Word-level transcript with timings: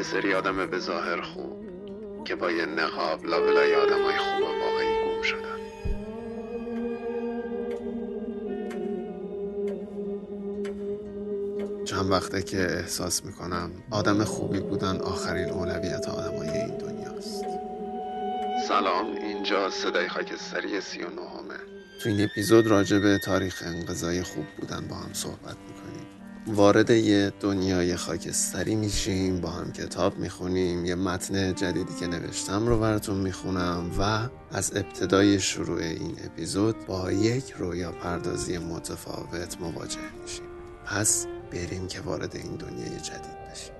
یه 0.00 0.04
سری 0.06 0.34
آدم 0.34 0.66
به 0.66 0.78
ظاهر 0.78 1.20
خوب 1.20 1.64
که 2.24 2.34
با 2.34 2.50
یه 2.50 2.66
نقاب 2.66 3.24
لابلای 3.24 3.74
آدم 3.74 4.02
های 4.02 4.18
خوب 4.18 4.42
واقعی 4.42 4.88
گم 5.04 5.22
شدن. 5.22 5.60
چند 11.84 12.10
وقته 12.10 12.42
که 12.42 12.76
احساس 12.76 13.24
می‌کنم 13.24 13.70
آدم 13.90 14.24
خوبی 14.24 14.60
بودن 14.60 14.96
آخرین 15.00 15.50
اولویت 15.50 16.08
آدمای 16.08 16.48
این 16.48 16.76
دنیاست. 16.76 17.44
سلام 18.68 19.06
اینجا 19.22 19.70
صدای 19.70 20.08
خاکستری 20.08 20.80
سی 20.80 21.02
و 21.02 21.10
نهمه. 21.10 21.60
تو 22.02 22.08
این 22.08 22.24
اپیزود 22.24 22.66
راجع 22.66 22.98
به 22.98 23.18
تاریخ 23.24 23.62
انقضای 23.66 24.22
خوب 24.22 24.44
بودن 24.60 24.88
با 24.88 24.96
هم 24.96 25.12
صحبت 25.12 25.56
می‌کنیم. 25.68 25.79
وارد 26.46 26.90
یه 26.90 27.32
دنیای 27.40 27.96
خاکستری 27.96 28.74
میشیم 28.74 29.40
با 29.40 29.50
هم 29.50 29.72
کتاب 29.72 30.18
می‌خونیم 30.18 30.84
یه 30.84 30.94
متن 30.94 31.54
جدیدی 31.54 31.94
که 32.00 32.06
نوشتم 32.06 32.66
رو 32.66 32.78
براتون 32.78 33.16
می‌خونم 33.16 33.90
و 33.98 34.28
از 34.52 34.76
ابتدای 34.76 35.40
شروع 35.40 35.78
این 35.78 36.16
اپیزود 36.24 36.86
با 36.86 37.12
یک 37.12 37.50
رویا 37.50 37.92
پردازی 37.92 38.58
متفاوت 38.58 39.60
مواجه 39.60 40.00
میشیم. 40.22 40.44
پس 40.86 41.26
بریم 41.52 41.86
که 41.86 42.00
وارد 42.00 42.36
این 42.36 42.56
دنیای 42.56 43.00
جدید 43.00 43.38
بشیم. 43.52 43.74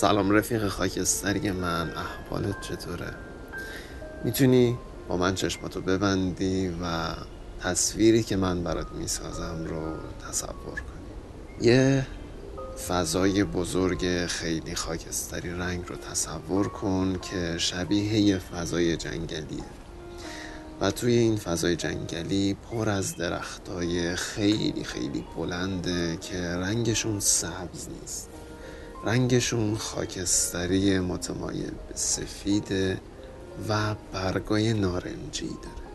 سلام 0.00 0.30
رفیق 0.30 0.68
خاکستری 0.68 1.50
من 1.50 1.92
احوالت 1.96 2.60
چطوره؟ 2.60 3.14
می‌تونی 4.24 4.78
با 5.08 5.16
من 5.16 5.34
چشماتو 5.34 5.80
ببندی 5.80 6.68
و 6.68 7.08
تصویری 7.60 8.22
که 8.22 8.36
من 8.36 8.62
برات 8.62 8.86
می‌سازم 8.92 9.64
رو 9.68 9.96
تصور 10.28 10.74
کنی. 10.74 11.66
یه 11.66 12.06
فضای 12.88 13.44
بزرگ 13.44 14.26
خیلی 14.26 14.74
خاکستری 14.74 15.50
رنگ 15.50 15.84
رو 15.88 15.96
تصور 15.96 16.68
کن 16.68 17.18
که 17.30 17.58
شبیه 17.58 18.18
یه 18.18 18.38
فضای 18.38 18.96
جنگلیه. 18.96 19.64
و 20.80 20.90
توی 20.90 21.12
این 21.12 21.36
فضای 21.36 21.76
جنگلی 21.76 22.54
پر 22.54 22.88
از 22.88 23.16
درختای 23.16 24.16
خیلی 24.16 24.84
خیلی 24.84 25.24
بلنده 25.36 26.16
که 26.20 26.38
رنگشون 26.38 27.20
سبز 27.20 27.88
نیست. 28.00 28.28
رنگشون 29.04 29.76
خاکستری 29.76 30.98
متمایل 30.98 31.70
به 31.88 31.94
سفیده 31.94 33.00
و 33.68 33.94
برگای 34.12 34.72
نارنجی 34.72 35.48
داره. 35.48 35.88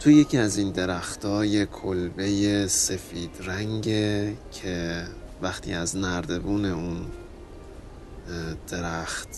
توی 0.00 0.14
یکی 0.14 0.38
از 0.38 0.58
این 0.58 0.70
درختها 0.70 1.44
یه 1.44 1.66
کلبه 1.66 2.66
سفید 2.68 3.30
رنگه 3.40 4.36
که 4.52 5.04
وقتی 5.42 5.72
از 5.72 5.96
نردبون 5.96 6.64
اون 6.64 7.06
درخت 8.68 9.28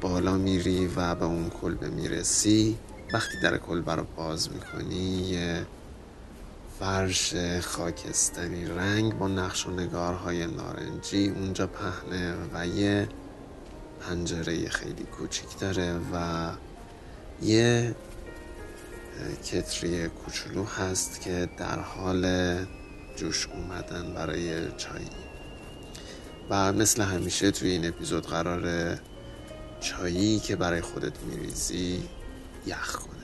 بالا 0.00 0.34
میری 0.34 0.86
و 0.86 1.14
به 1.14 1.24
اون 1.24 1.50
کلبه 1.50 1.88
می‌رسی 1.88 2.78
وقتی 3.12 3.40
در 3.42 3.58
کلبه 3.58 3.94
رو 3.94 4.06
باز 4.16 4.48
می‌کنی 4.52 5.28
یه 5.28 5.66
فرش 6.80 7.34
خاکستری 7.62 8.64
رنگ 8.64 9.18
با 9.18 9.28
نقش 9.28 9.66
و 9.66 9.70
نگارهای 9.70 10.46
نارنجی 10.46 11.28
اونجا 11.28 11.66
پهنه 11.66 12.34
و 12.54 12.66
یه 12.66 13.08
پنجره 14.00 14.68
خیلی 14.68 15.04
کوچیک 15.04 15.58
داره 15.60 16.00
و 16.12 16.48
یه 17.42 17.94
کتری 19.44 20.08
کوچولو 20.08 20.64
هست 20.64 21.20
که 21.20 21.48
در 21.58 21.80
حال 21.80 22.56
جوش 23.16 23.48
اومدن 23.48 24.14
برای 24.14 24.72
چایی. 24.76 25.10
و 26.50 26.72
مثل 26.72 27.02
همیشه 27.02 27.50
توی 27.50 27.70
این 27.70 27.88
اپیزود 27.88 28.26
قرار 28.26 28.96
چایی 29.80 30.38
که 30.38 30.56
برای 30.56 30.80
خودت 30.80 31.20
میریزی 31.20 32.02
یخ 32.66 32.96
کنه 32.96 33.15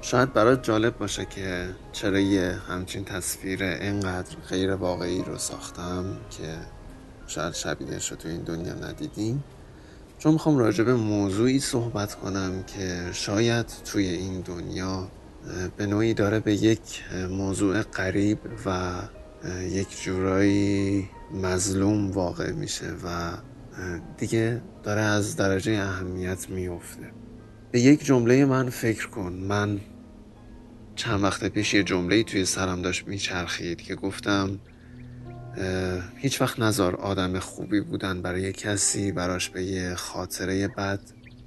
شاید 0.00 0.32
برات 0.32 0.62
جالب 0.62 0.98
باشه 0.98 1.24
که 1.24 1.68
چرا 1.92 2.18
یه 2.18 2.58
همچین 2.68 3.04
تصویر 3.04 3.64
اینقدر 3.64 4.36
غیر 4.48 4.74
واقعی 4.74 5.22
رو 5.22 5.38
ساختم 5.38 6.04
که 6.30 6.56
شاید 7.26 7.54
شبیهش 7.54 8.10
رو 8.10 8.16
توی 8.16 8.30
این 8.30 8.42
دنیا 8.42 8.74
ندیدیم. 8.74 9.44
چون 10.18 10.32
می‌خوام 10.32 10.58
راجع 10.58 10.84
به 10.84 10.94
موضوعی 10.94 11.60
صحبت 11.60 12.14
کنم 12.14 12.64
که 12.66 13.10
شاید 13.12 13.66
توی 13.84 14.06
این 14.06 14.40
دنیا 14.40 15.08
به 15.76 15.86
نوعی 15.86 16.14
داره 16.14 16.40
به 16.40 16.54
یک 16.54 17.04
موضوع 17.30 17.82
قریب 17.82 18.38
و 18.66 18.94
یک 19.62 20.02
جورایی 20.02 21.08
مظلوم 21.42 22.10
واقع 22.10 22.52
میشه 22.52 22.86
و 23.04 23.32
دیگه 24.18 24.62
داره 24.82 25.00
از 25.00 25.36
درجه 25.36 25.72
اهمیت 25.72 26.50
میفته 26.50 27.12
به 27.72 27.80
یک 27.80 28.04
جمله 28.04 28.44
من 28.44 28.70
فکر 28.70 29.08
کن. 29.08 29.32
من 29.32 29.80
چند 30.96 31.22
وقت 31.22 31.44
پیش 31.44 31.74
یه 31.74 31.82
جمله 31.82 32.22
توی 32.22 32.44
سرم 32.44 32.82
داشت 32.82 33.08
میچرخید 33.08 33.82
که 33.82 33.94
گفتم 33.94 34.58
هیچ 36.16 36.40
وقت 36.40 36.60
نظر 36.60 36.94
آدم 36.94 37.38
خوبی 37.38 37.80
بودن 37.80 38.22
برای 38.22 38.52
کسی 38.52 39.12
براش 39.12 39.48
به 39.48 39.62
یه 39.64 39.94
خاطره 39.94 40.68
بد 40.68 41.00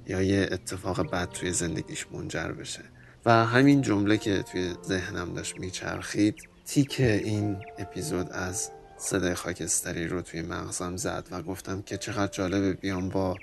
یا 0.06 0.22
یه 0.22 0.48
اتفاق 0.52 1.10
بد 1.10 1.28
توی 1.28 1.52
زندگیش 1.52 2.06
منجر 2.12 2.48
بشه. 2.48 2.82
و 3.26 3.46
همین 3.46 3.82
جمله 3.82 4.18
که 4.18 4.42
توی 4.42 4.74
ذهنم 4.84 5.34
داشت 5.34 5.60
میچرخید 5.60 6.34
تیک 6.66 7.00
این 7.00 7.56
اپیزود 7.78 8.32
از 8.32 8.70
صدای 8.96 9.34
خاکستری 9.34 10.08
رو 10.08 10.22
توی 10.22 10.42
مغزم 10.42 10.96
زد 10.96 11.28
و 11.30 11.42
گفتم 11.42 11.82
که 11.82 11.96
چقدر 11.96 12.32
جالبه 12.32 12.72
بیام 12.72 13.08
با 13.08 13.36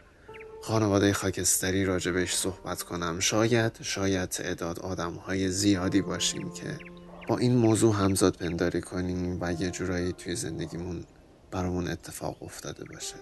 خانواده 0.61 1.13
خاکستری 1.13 1.85
راجبش 1.85 2.35
صحبت 2.35 2.83
کنم. 2.83 3.19
شاید 3.19 3.71
شاید 3.81 4.29
تعداد 4.29 4.79
آدم 4.79 5.13
های 5.13 5.49
زیادی 5.49 6.01
باشیم 6.01 6.51
که 6.51 6.79
با 7.27 7.37
این 7.37 7.55
موضوع 7.55 7.95
همزاد 7.95 8.35
پنداری 8.35 8.81
کنیم 8.81 9.37
و 9.41 9.53
یه 9.53 9.71
جورایی 9.71 10.13
توی 10.13 10.35
زندگیمون 10.35 11.03
برامون 11.51 11.87
اتفاق 11.87 12.43
افتاده 12.43 12.85
باشه. 12.85 13.15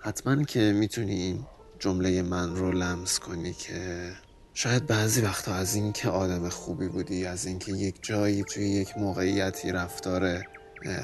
حتما 0.00 0.44
که 0.44 0.60
می‌تونی 0.60 1.14
این 1.14 1.46
جمله 1.78 2.22
من 2.22 2.56
رو 2.56 2.72
لمس 2.72 3.18
کنی 3.18 3.52
که 3.52 4.12
شاید 4.54 4.86
بعضی 4.86 5.20
وقتا 5.20 5.54
از 5.54 5.74
اینکه 5.74 6.08
آدم 6.08 6.48
خوبی 6.48 6.88
بودی 6.88 7.26
از 7.26 7.46
اینکه 7.46 7.72
یک 7.72 7.94
جایی 8.02 8.44
توی 8.44 8.70
یک 8.70 8.98
موقعیتی 8.98 9.72
رفتار 9.72 10.42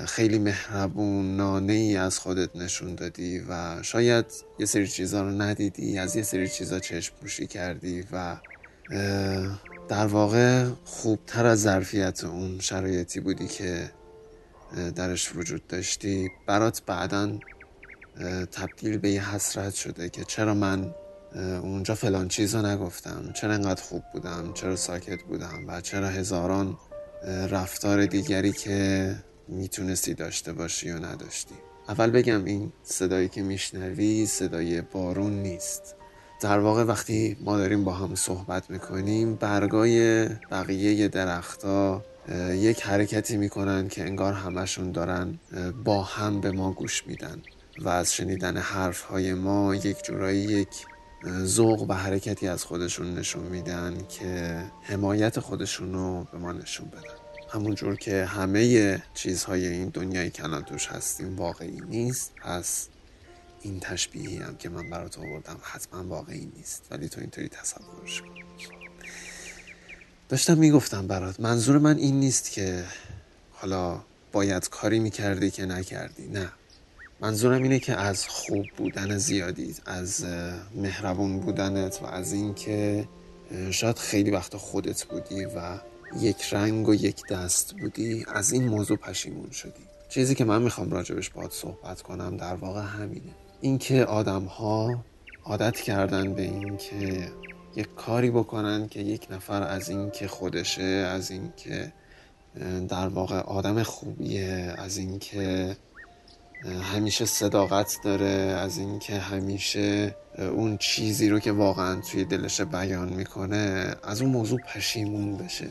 خیلی 0.06 0.38
مهربون 0.38 1.36
نانه 1.36 1.72
ای 1.72 1.96
از 1.96 2.18
خودت 2.18 2.56
نشون 2.56 2.94
دادی 2.94 3.38
و 3.48 3.82
شاید 3.82 4.26
یه 4.58 4.66
سری 4.66 4.88
چیزا 4.88 5.22
رو 5.22 5.30
ندیدی 5.30 5.98
از 5.98 6.16
یه 6.16 6.22
سری 6.22 6.48
چیزا 6.48 6.78
چشم 6.78 7.14
پوشی 7.20 7.46
کردی 7.46 8.04
و 8.12 8.36
در 9.88 10.06
واقع 10.06 10.66
خوبتر 10.84 11.46
از 11.46 11.62
ظرفیت 11.62 12.24
اون 12.24 12.58
شرایطی 12.60 13.20
بودی 13.20 13.48
که 13.48 13.90
درش 14.94 15.36
وجود 15.36 15.66
داشتی. 15.66 16.30
برات 16.46 16.82
بعدا 16.86 17.38
تبدیل 18.52 18.98
به 18.98 19.10
یه 19.10 19.34
حسرت 19.34 19.74
شده 19.74 20.08
که 20.08 20.24
چرا 20.24 20.54
من 20.54 20.94
اونجا 21.62 21.94
فلان 21.94 22.28
چیز 22.28 22.56
نگفتم؟ 22.56 23.32
چرا 23.34 23.54
انقدر 23.54 23.82
خوب 23.82 24.02
بودم؟ 24.12 24.52
چرا 24.54 24.76
ساکت 24.76 25.22
بودم؟ 25.22 25.64
و 25.68 25.80
چرا 25.80 26.08
هزاران 26.08 26.76
رفتار 27.50 28.06
دیگری 28.06 28.52
که 28.52 29.14
می‌تونستی 29.50 30.14
داشته 30.14 30.52
باشی 30.52 30.88
یا 30.88 30.98
نداشتی. 30.98 31.54
اول 31.88 32.10
بگم 32.10 32.44
این 32.44 32.72
صدایی 32.82 33.28
که 33.28 33.42
میشنوی 33.42 34.26
صدای 34.26 34.80
بارون 34.80 35.32
نیست. 35.32 35.94
در 36.40 36.58
واقع 36.58 36.82
وقتی 36.84 37.36
ما 37.40 37.58
داریم 37.58 37.84
با 37.84 37.92
هم 37.92 38.14
صحبت 38.14 38.70
می‌کنیم 38.70 39.34
برگای 39.34 40.24
بقیه 40.50 41.08
درختها 41.08 42.04
یک 42.52 42.82
حرکتی 42.82 43.36
می‌کنن 43.36 43.88
که 43.88 44.02
انگار 44.02 44.32
همشون 44.32 44.92
دارن 44.92 45.38
با 45.84 46.02
هم 46.02 46.40
به 46.40 46.50
ما 46.50 46.72
گوش 46.72 47.06
میدن 47.06 47.42
و 47.78 47.88
از 47.88 48.14
شنیدن 48.14 48.56
حرف 48.56 49.00
های 49.00 49.34
ما 49.34 49.74
یک 49.74 50.04
جورایی 50.04 50.38
یک 50.38 50.86
ذوق 51.44 51.90
و 51.90 51.92
حرکتی 51.92 52.48
از 52.48 52.64
خودشون 52.64 53.14
نشون 53.14 53.42
میدن 53.42 53.98
که 54.08 54.62
حمایت 54.82 55.40
خودشون 55.40 55.92
رو 55.92 56.26
به 56.32 56.38
ما 56.38 56.52
نشون 56.52 56.88
بدن. 56.88 57.19
همونجور 57.52 57.96
که 57.96 58.24
همه 58.24 59.02
چیزهای 59.14 59.66
این 59.66 59.88
دنیای 59.88 60.30
که 60.30 60.42
توش 60.42 60.86
هستیم 60.86 61.36
واقعی 61.36 61.80
نیست. 61.88 62.32
پس 62.42 62.88
این 63.62 63.80
تشبیهی 63.80 64.36
هم 64.36 64.56
که 64.56 64.68
من 64.68 64.90
برات 64.90 65.18
آوردم 65.18 65.56
حتما 65.62 66.04
واقعی 66.04 66.52
نیست. 66.56 66.86
ولی 66.90 67.08
تو 67.08 67.20
اینطوری 67.20 67.48
تصورش 67.48 68.20
کن. 68.20 68.28
داشتم 70.28 70.58
می‌گفتم 70.58 71.06
برات 71.06 71.40
منظور 71.40 71.78
من 71.78 71.96
این 71.96 72.20
نیست 72.20 72.50
که 72.50 72.84
حالا 73.52 74.00
باید 74.32 74.68
کاری 74.68 74.98
می‌کردی 74.98 75.50
که 75.50 75.66
نکردی. 75.66 76.28
نه. 76.28 76.52
منظورم 77.20 77.62
اینه 77.62 77.78
که 77.78 77.96
از 77.96 78.26
خوب 78.28 78.66
بودن 78.76 79.18
زیادی 79.18 79.74
از 79.86 80.24
مهربون 80.74 81.40
بودنت 81.40 81.98
و 82.02 82.06
از 82.06 82.32
اینکه 82.32 83.08
شاید 83.70 83.98
خیلی 83.98 84.30
وقت 84.30 84.56
خودت 84.56 85.04
بودی 85.04 85.44
و 85.44 85.78
یک 86.18 86.54
رنگ 86.54 86.88
و 86.88 86.94
یک 86.94 87.26
دست 87.30 87.74
بودی 87.80 88.24
از 88.34 88.52
این 88.52 88.68
موضوع 88.68 88.96
پشیمون 88.96 89.50
شدی. 89.50 89.82
چیزی 90.08 90.34
که 90.34 90.44
من 90.44 90.62
می‌خوام 90.62 90.90
راجبش 90.90 91.30
باید 91.30 91.50
صحبت 91.50 92.02
کنم 92.02 92.36
در 92.36 92.54
واقع 92.54 92.82
همینه. 92.82 93.32
اینکه 93.60 94.04
آدم 94.04 94.44
ها 94.44 95.04
عادت 95.44 95.76
کردن 95.76 96.34
به 96.34 96.42
اینکه 96.42 97.32
یک 97.76 97.94
کاری 97.94 98.30
بکنن 98.30 98.88
که 98.88 99.00
یک 99.00 99.26
نفر 99.30 99.62
از 99.62 99.88
اینکه 99.88 100.28
خودشه 100.28 100.82
از 100.82 101.30
اینکه 101.30 101.92
در 102.88 103.08
واقع 103.08 103.38
آدم 103.38 103.82
خوبیه 103.82 104.74
از 104.78 104.96
اینکه 104.96 105.76
همیشه 106.92 107.24
صداقت 107.24 107.96
داره 108.04 108.26
از 108.58 108.78
اینکه 108.78 109.18
همیشه 109.18 110.16
اون 110.38 110.76
چیزی 110.76 111.28
رو 111.28 111.38
که 111.38 111.52
واقعا 111.52 112.00
توی 112.00 112.24
دلش 112.24 112.60
بیان 112.60 113.12
می‌کنه 113.12 113.94
از 114.02 114.22
اون 114.22 114.30
موضوع 114.30 114.58
پشیمون 114.74 115.36
بشه. 115.36 115.68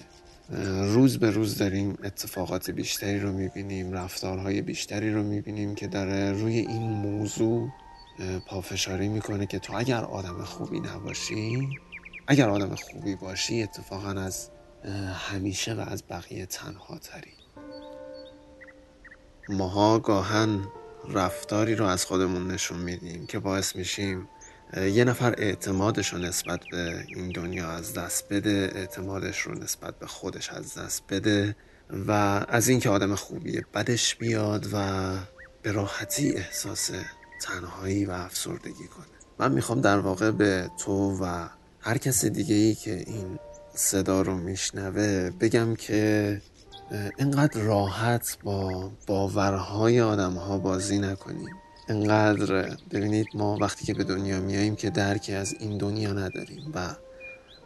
روز 0.93 1.19
به 1.19 1.31
روز 1.31 1.57
داریم 1.57 1.97
اتفاقات 2.03 2.71
بیشتری 2.71 3.19
رو 3.19 3.31
می‌بینیم 3.31 3.91
رفتارهای 3.91 4.61
بیشتری 4.61 5.13
رو 5.13 5.23
می‌بینیم 5.23 5.75
که 5.75 5.87
داره 5.87 6.31
روی 6.31 6.57
این 6.57 6.89
موضوع 6.89 7.69
پافشاری 8.47 9.07
می‌کنه 9.07 9.45
که 9.45 9.59
تو 9.59 9.73
اگر 9.77 10.03
آدم 10.03 10.43
خوبی 10.43 10.79
نباشی 10.79 11.69
اگر 12.27 12.49
آدم 12.49 12.75
خوبی 12.75 13.15
باشی 13.15 13.63
اتفاقا 13.63 14.09
از 14.09 14.49
همیشه 15.13 15.73
و 15.73 15.79
از 15.79 16.03
بقیه 16.09 16.45
تنها 16.45 16.97
تری. 16.97 17.33
ماها 19.49 19.99
گاهن 19.99 20.67
رفتاری 21.09 21.75
رو 21.75 21.85
از 21.85 22.05
خودمون 22.05 22.51
نشون 22.51 22.79
میدیم 22.79 23.25
که 23.27 23.39
باعث 23.39 23.75
میشیم 23.75 24.27
یه 24.77 25.03
نفر 25.03 25.35
اعتمادش 25.37 26.13
رو 26.13 26.19
نسبت 26.19 26.59
به 26.71 27.05
این 27.07 27.31
دنیا 27.31 27.69
از 27.69 27.93
دست 27.93 28.33
بده 28.33 28.71
اعتمادش 28.75 29.39
رو 29.39 29.63
نسبت 29.63 29.99
به 29.99 30.07
خودش 30.07 30.49
از 30.49 30.77
دست 30.77 31.03
بده 31.09 31.55
و 32.07 32.11
از 32.49 32.67
اینکه 32.67 32.89
آدم 32.89 33.15
خوبیه 33.15 33.65
بدش 33.73 34.15
بیاد 34.15 34.67
و 34.73 35.09
به 35.61 35.71
راحتی 35.71 36.33
احساس 36.33 36.91
تنهایی 37.41 38.05
و 38.05 38.11
افسردگی 38.11 38.87
کنه. 38.87 39.05
من 39.39 39.51
می‌خوام 39.51 39.81
در 39.81 39.97
واقع 39.97 40.31
به 40.31 40.69
تو 40.79 41.17
و 41.21 41.47
هر 41.79 41.97
کس 41.97 42.25
دیگه 42.25 42.55
ای 42.55 42.75
که 42.75 43.03
این 43.07 43.39
صدا 43.75 44.21
رو 44.21 44.37
میشنوه 44.37 45.29
بگم 45.29 45.75
که 45.75 46.41
اینقدر 47.17 47.61
راحت 47.61 48.37
با 48.43 48.91
باورهای 49.07 50.01
آدم 50.01 50.33
ها 50.33 50.57
بازی 50.57 50.99
نکنیم. 50.99 51.55
اینقدر 51.89 52.77
ببینید 52.91 53.27
ما 53.33 53.57
وقتی 53.61 53.85
که 53.85 53.93
به 53.93 54.03
دنیا 54.03 54.39
میاییم 54.39 54.75
که 54.75 54.89
درکی 54.89 55.33
از 55.33 55.55
این 55.59 55.77
دنیا 55.77 56.13
نداریم 56.13 56.71
و 56.73 56.95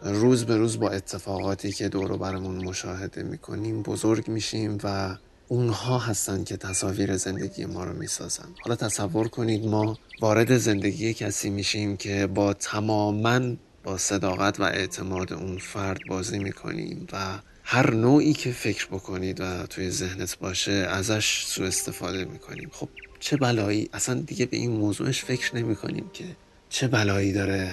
روز 0.03 0.45
به 0.45 0.57
روز 0.57 0.79
با 0.79 0.89
اتفاقاتی 0.89 1.71
که 1.71 1.89
دور 1.89 2.17
برمون 2.17 2.65
مشاهده 2.65 3.23
می‌کنیم 3.23 3.81
بزرگ 3.81 4.27
میشیم 4.27 4.77
و 4.83 5.17
اونها 5.47 5.99
هستن 5.99 6.43
که 6.43 6.57
تصاویر 6.57 7.17
زندگی 7.17 7.65
ما 7.65 7.83
رو 7.83 7.93
می‌سازن. 7.93 8.47
حالا 8.63 8.75
تصور 8.75 9.27
کنید 9.27 9.65
ما 9.65 9.97
وارد 10.21 10.57
زندگی 10.57 11.13
کسی 11.13 11.49
میشیم 11.49 11.97
که 11.97 12.27
با 12.27 12.53
تماما 12.53 13.41
با 13.83 13.97
صداقت 13.97 14.59
و 14.59 14.63
اعتماد 14.63 15.33
اون 15.33 15.57
فرد 15.57 15.99
بازی 16.07 16.39
می‌کنیم 16.39 17.07
و 17.11 17.39
هر 17.63 17.93
نوعی 17.93 18.33
که 18.33 18.51
فکر 18.51 18.87
بکنید 18.87 19.41
و 19.41 19.65
توی 19.67 19.89
ذهنت 19.89 20.37
باشه 20.37 20.71
ازش 20.71 21.45
سوء 21.45 21.67
استفاده 21.67 22.25
می‌کنیم. 22.25 22.69
خب 22.73 22.89
چه 23.23 23.37
بلایی؟ 23.37 23.89
اصلا 23.93 24.21
دیگه 24.21 24.45
به 24.45 24.57
این 24.57 24.71
موضوعش 24.71 25.23
فکر 25.23 25.55
نمی 25.55 25.75
کنیم 25.75 26.09
که 26.13 26.23
چه 26.69 26.87
بلایی 26.87 27.33
داره 27.33 27.71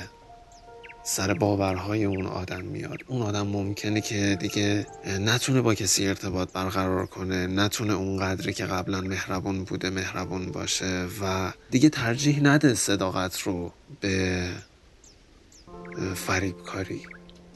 سر 1.03 1.35
باورهای 1.35 2.05
اون 2.05 2.27
آدم 2.27 2.65
میاد. 2.65 2.99
اون 3.07 3.23
آدم 3.23 3.47
ممکنه 3.47 4.01
که 4.01 4.37
دیگه 4.41 4.87
نتونه 5.21 5.61
با 5.61 5.75
کسی 5.75 6.07
ارتباط 6.07 6.53
برقرار 6.53 7.07
کنه 7.07 7.47
نتونه 7.47 7.93
اون 7.93 8.17
قدری 8.17 8.53
که 8.53 8.67
قبلا 8.67 9.01
مهربون 9.01 9.65
بوده 9.65 9.91
مهربون 9.91 10.47
باشه 10.47 11.07
و 11.23 11.53
دیگه 11.71 11.89
ترجیح 11.89 12.41
نده 12.43 12.75
صداقت 12.75 13.41
رو 13.41 13.73
به 14.01 14.49
فریبکاری. 16.15 17.01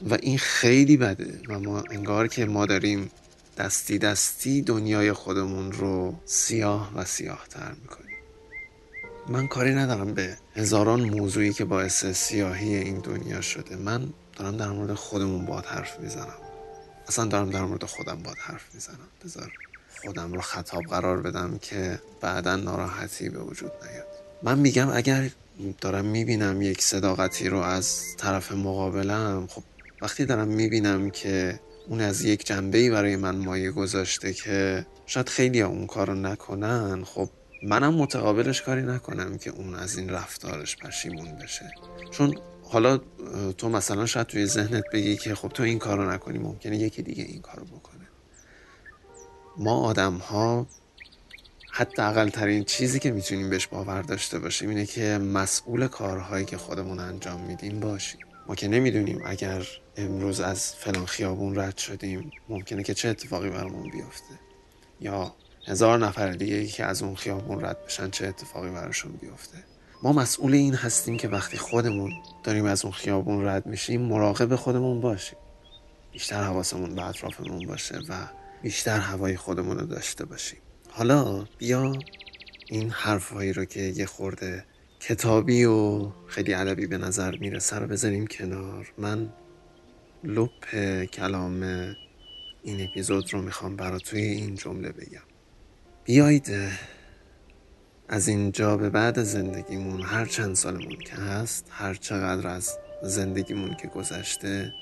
و 0.09 0.17
این 0.21 0.37
خیلی 0.37 0.97
بده 0.97 1.39
و 1.49 1.59
ما 1.59 1.83
انگار 1.91 2.27
که 2.27 2.45
ما 2.45 2.65
داریم 2.65 3.11
دستی 3.57 3.97
دستی 3.97 4.61
دنیای 4.61 5.13
خودمون 5.13 5.71
رو 5.71 6.15
سیاه 6.25 6.91
و 6.95 7.05
سیاه 7.05 7.45
تر 7.49 7.71
می‌کنیم. 7.81 8.15
من 9.29 9.47
کاری 9.47 9.75
ندارم 9.75 10.13
به 10.13 10.37
هزاران 10.55 11.01
موضوعی 11.01 11.53
که 11.53 11.65
باعث 11.65 12.05
سیاهی 12.05 12.75
این 12.75 12.99
دنیا 12.99 13.41
شده. 13.41 13.75
من 13.75 14.13
دارم 14.35 14.57
در 14.57 14.69
مورد 14.69 14.93
خودمون 14.93 15.45
باد 15.45 15.65
حرف 15.65 15.99
می‌زنم. 15.99 16.37
اصلا 17.07 17.25
دارم 17.25 17.49
در 17.49 17.61
مورد 17.61 17.83
خودم 17.83 18.23
باد 18.23 18.37
حرف 18.37 18.73
می‌زنم. 18.73 19.07
بذار 19.23 19.51
خودم 20.01 20.33
رو 20.33 20.41
خطاب 20.41 20.83
قرار 20.83 21.21
بدم 21.21 21.57
که 21.61 21.99
بعدا 22.21 22.55
ناراحتی 22.55 23.29
به 23.29 23.39
وجود 23.39 23.71
نیاد. 23.83 24.07
من 24.43 24.59
میگم 24.59 24.89
اگر 24.93 25.29
دارم 25.81 26.05
می‌بینم 26.05 26.61
یک 26.61 26.81
صداقتی 26.81 27.49
رو 27.49 27.57
از 27.57 28.01
طرف 28.17 28.51
مقابلم 28.51 29.47
خب 29.47 29.63
وقتی 30.01 30.25
دارم 30.25 30.47
می‌بینم 30.47 31.09
که 31.09 31.59
اون 31.87 32.01
از 32.01 32.25
یک 32.25 32.45
جنبه 32.45 32.89
برای 32.89 33.15
من 33.15 33.35
مایه 33.35 33.71
گذاشته 33.71 34.33
که 34.33 34.85
شاید 35.05 35.29
خیلی 35.29 35.61
اون 35.61 35.87
کارو 35.87 36.15
نکنن. 36.15 37.03
خب 37.03 37.29
منم 37.63 37.93
متقابلش 37.93 38.61
کاری 38.61 38.81
نکنم 38.81 39.37
که 39.37 39.49
اون 39.49 39.75
از 39.75 39.97
این 39.97 40.09
رفتارش 40.09 40.77
پشیمون 40.77 41.35
بشه. 41.35 41.71
چون 42.11 42.37
حالا 42.63 42.99
تو 43.57 43.69
مثلا 43.69 44.05
شاید 44.05 44.27
توی 44.27 44.45
ذهنت 44.45 44.83
بگی 44.93 45.17
که 45.17 45.35
خب 45.35 45.49
تو 45.49 45.63
این 45.63 45.79
کارو 45.79 46.11
نکنی 46.11 46.37
ممکنه 46.37 46.77
یکی 46.77 47.01
دیگه 47.01 47.23
این 47.23 47.41
کارو 47.41 47.65
بکنه. 47.65 48.05
ما 49.57 49.79
آدم 49.79 50.13
ها 50.13 50.67
حتی 51.71 52.01
اقل 52.01 52.29
ترین 52.29 52.63
چیزی 52.63 52.99
که 52.99 53.11
می‌تونیم 53.11 53.49
بهش 53.49 53.67
باور 53.67 54.01
داشته 54.01 54.39
باشیم 54.39 54.69
اینه 54.69 54.85
که 54.85 55.17
مسئول 55.17 55.87
کارهایی 55.87 56.45
که 56.45 56.57
خودمون 56.57 56.99
انجام 56.99 57.41
میدیم 57.41 57.79
باشیم. 57.79 58.19
ما 58.47 58.55
که 58.55 58.67
نمی‌دونیم 58.67 59.21
اگر 59.25 59.67
امروز 59.97 60.39
از 60.39 60.75
فلان 60.75 61.05
خیابون 61.05 61.59
رد 61.59 61.77
شدیم. 61.77 62.31
ممکنه 62.49 62.83
که 62.83 62.93
چه 62.93 63.09
اتفاقی 63.09 63.49
برامون 63.49 63.89
بیفته. 63.89 64.39
یا 65.01 65.35
هزار 65.67 65.97
نفر 65.97 66.31
دیگه 66.31 66.65
که 66.65 66.85
از 66.85 67.03
اون 67.03 67.15
خیابون 67.15 67.65
رد 67.65 67.85
بشن 67.85 68.09
چه 68.09 68.27
اتفاقی 68.27 68.69
براشون 68.69 69.11
بیفته. 69.11 69.57
ما 70.03 70.13
مسئول 70.13 70.53
این 70.53 70.73
هستیم 70.73 71.17
که 71.17 71.27
وقتی 71.27 71.57
خودمون 71.57 72.11
داریم 72.43 72.65
از 72.65 72.85
اون 72.85 72.93
خیابون 72.93 73.45
رد 73.45 73.65
میشیم 73.65 74.01
مراقب 74.01 74.55
خودمون 74.55 75.01
باشیم. 75.01 75.37
بیشتر 76.11 76.43
حواسمون 76.43 76.95
به 76.95 77.05
اطرافمون 77.05 77.67
باشه 77.67 77.99
و 78.09 78.27
بیشتر 78.61 78.99
هوای 78.99 79.37
خودمون 79.37 79.77
رو 79.79 79.85
داشته 79.85 80.25
باشیم. 80.25 80.59
حالا 80.89 81.45
بیا 81.57 81.93
این 82.69 82.89
حرفهایی 82.89 83.53
رو 83.53 83.65
که 83.65 83.81
یه 83.81 84.05
خورده 84.05 84.65
کتابی 84.99 85.63
و 85.63 86.09
خیلی 86.27 86.53
ادبی 86.53 86.87
به 86.87 86.97
نظر 86.97 87.37
می‌رسه 87.37 87.75
رو 87.75 87.87
بذاریم 87.87 88.27
کنار. 88.27 88.93
من 88.97 89.33
لپ 90.23 90.75
کلام 91.05 91.63
این 92.63 92.83
اپیزود 92.83 93.33
رو 93.33 93.41
می‌خوام 93.41 93.75
برا 93.75 93.99
توی 93.99 94.21
این 94.21 94.55
جمله 94.55 94.91
بگم. 94.91 95.21
بیایید 96.03 96.51
از 98.07 98.27
اینجا 98.27 98.77
به 98.77 98.89
بعد 98.89 99.23
زندگیمون 99.23 100.01
هر 100.01 100.25
چند 100.25 100.55
سالمون 100.55 100.97
که 101.05 101.15
هست 101.15 101.67
هر 101.69 101.93
چقدر 101.93 102.47
از 102.47 102.77
زندگیمون 103.03 103.75
که 103.75 103.87
گذشته 103.87 104.73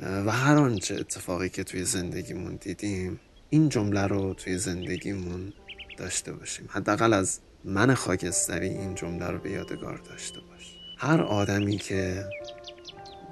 و 0.00 0.30
هر 0.30 0.56
آنچه 0.56 0.94
اتفاقی 0.94 1.48
که 1.48 1.64
توی 1.64 1.84
زندگیمون 1.84 2.56
دیدیم 2.56 3.20
این 3.50 3.68
جمله 3.68 4.06
رو 4.06 4.34
توی 4.34 4.58
زندگیمون 4.58 5.52
داشته 5.96 6.32
باشیم. 6.32 6.66
حداقل 6.68 7.12
از 7.12 7.40
من 7.64 7.94
خاکستری 7.94 8.68
این 8.68 8.94
جمله 8.94 9.26
رو 9.26 9.38
به 9.38 9.50
یادگار 9.50 9.98
داشته 9.98 10.40
باش. 10.40 10.76
هر 10.98 11.20
آدمی 11.20 11.76
که 11.76 12.24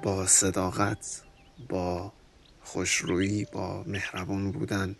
با 0.03 0.25
صداقت 0.25 1.21
با 1.69 2.13
خوشرویی 2.63 3.47
با 3.51 3.83
مهربون 3.87 4.51
بودن 4.51 4.95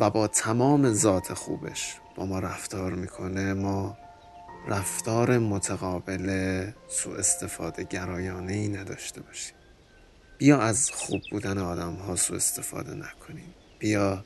و 0.00 0.10
با 0.10 0.26
تمام 0.28 0.92
ذات 0.92 1.34
خوبش 1.34 1.94
با 2.16 2.26
ما 2.26 2.38
رفتار 2.38 2.92
می‌کنه. 2.92 3.52
ما 3.54 3.96
رفتار 4.68 5.38
متقابل 5.38 6.66
سوء 6.88 7.18
استفاده 7.18 7.84
گرایانه 7.84 8.52
ای 8.52 8.68
نداشته 8.68 9.20
باشیم. 9.20 9.54
بیا 10.38 10.60
از 10.60 10.90
خوب 10.90 11.20
بودن 11.30 11.58
آدم 11.58 11.94
ها 11.94 12.16
سوء 12.16 12.36
استفاده 12.36 12.94
نکنیم. 12.94 13.54
بیا 13.78 14.24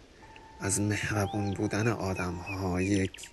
از 0.61 0.81
مهربون 0.81 1.55
بودن 1.55 1.88
آدم 1.88 2.35
ها 2.35 2.81
یک 2.81 3.31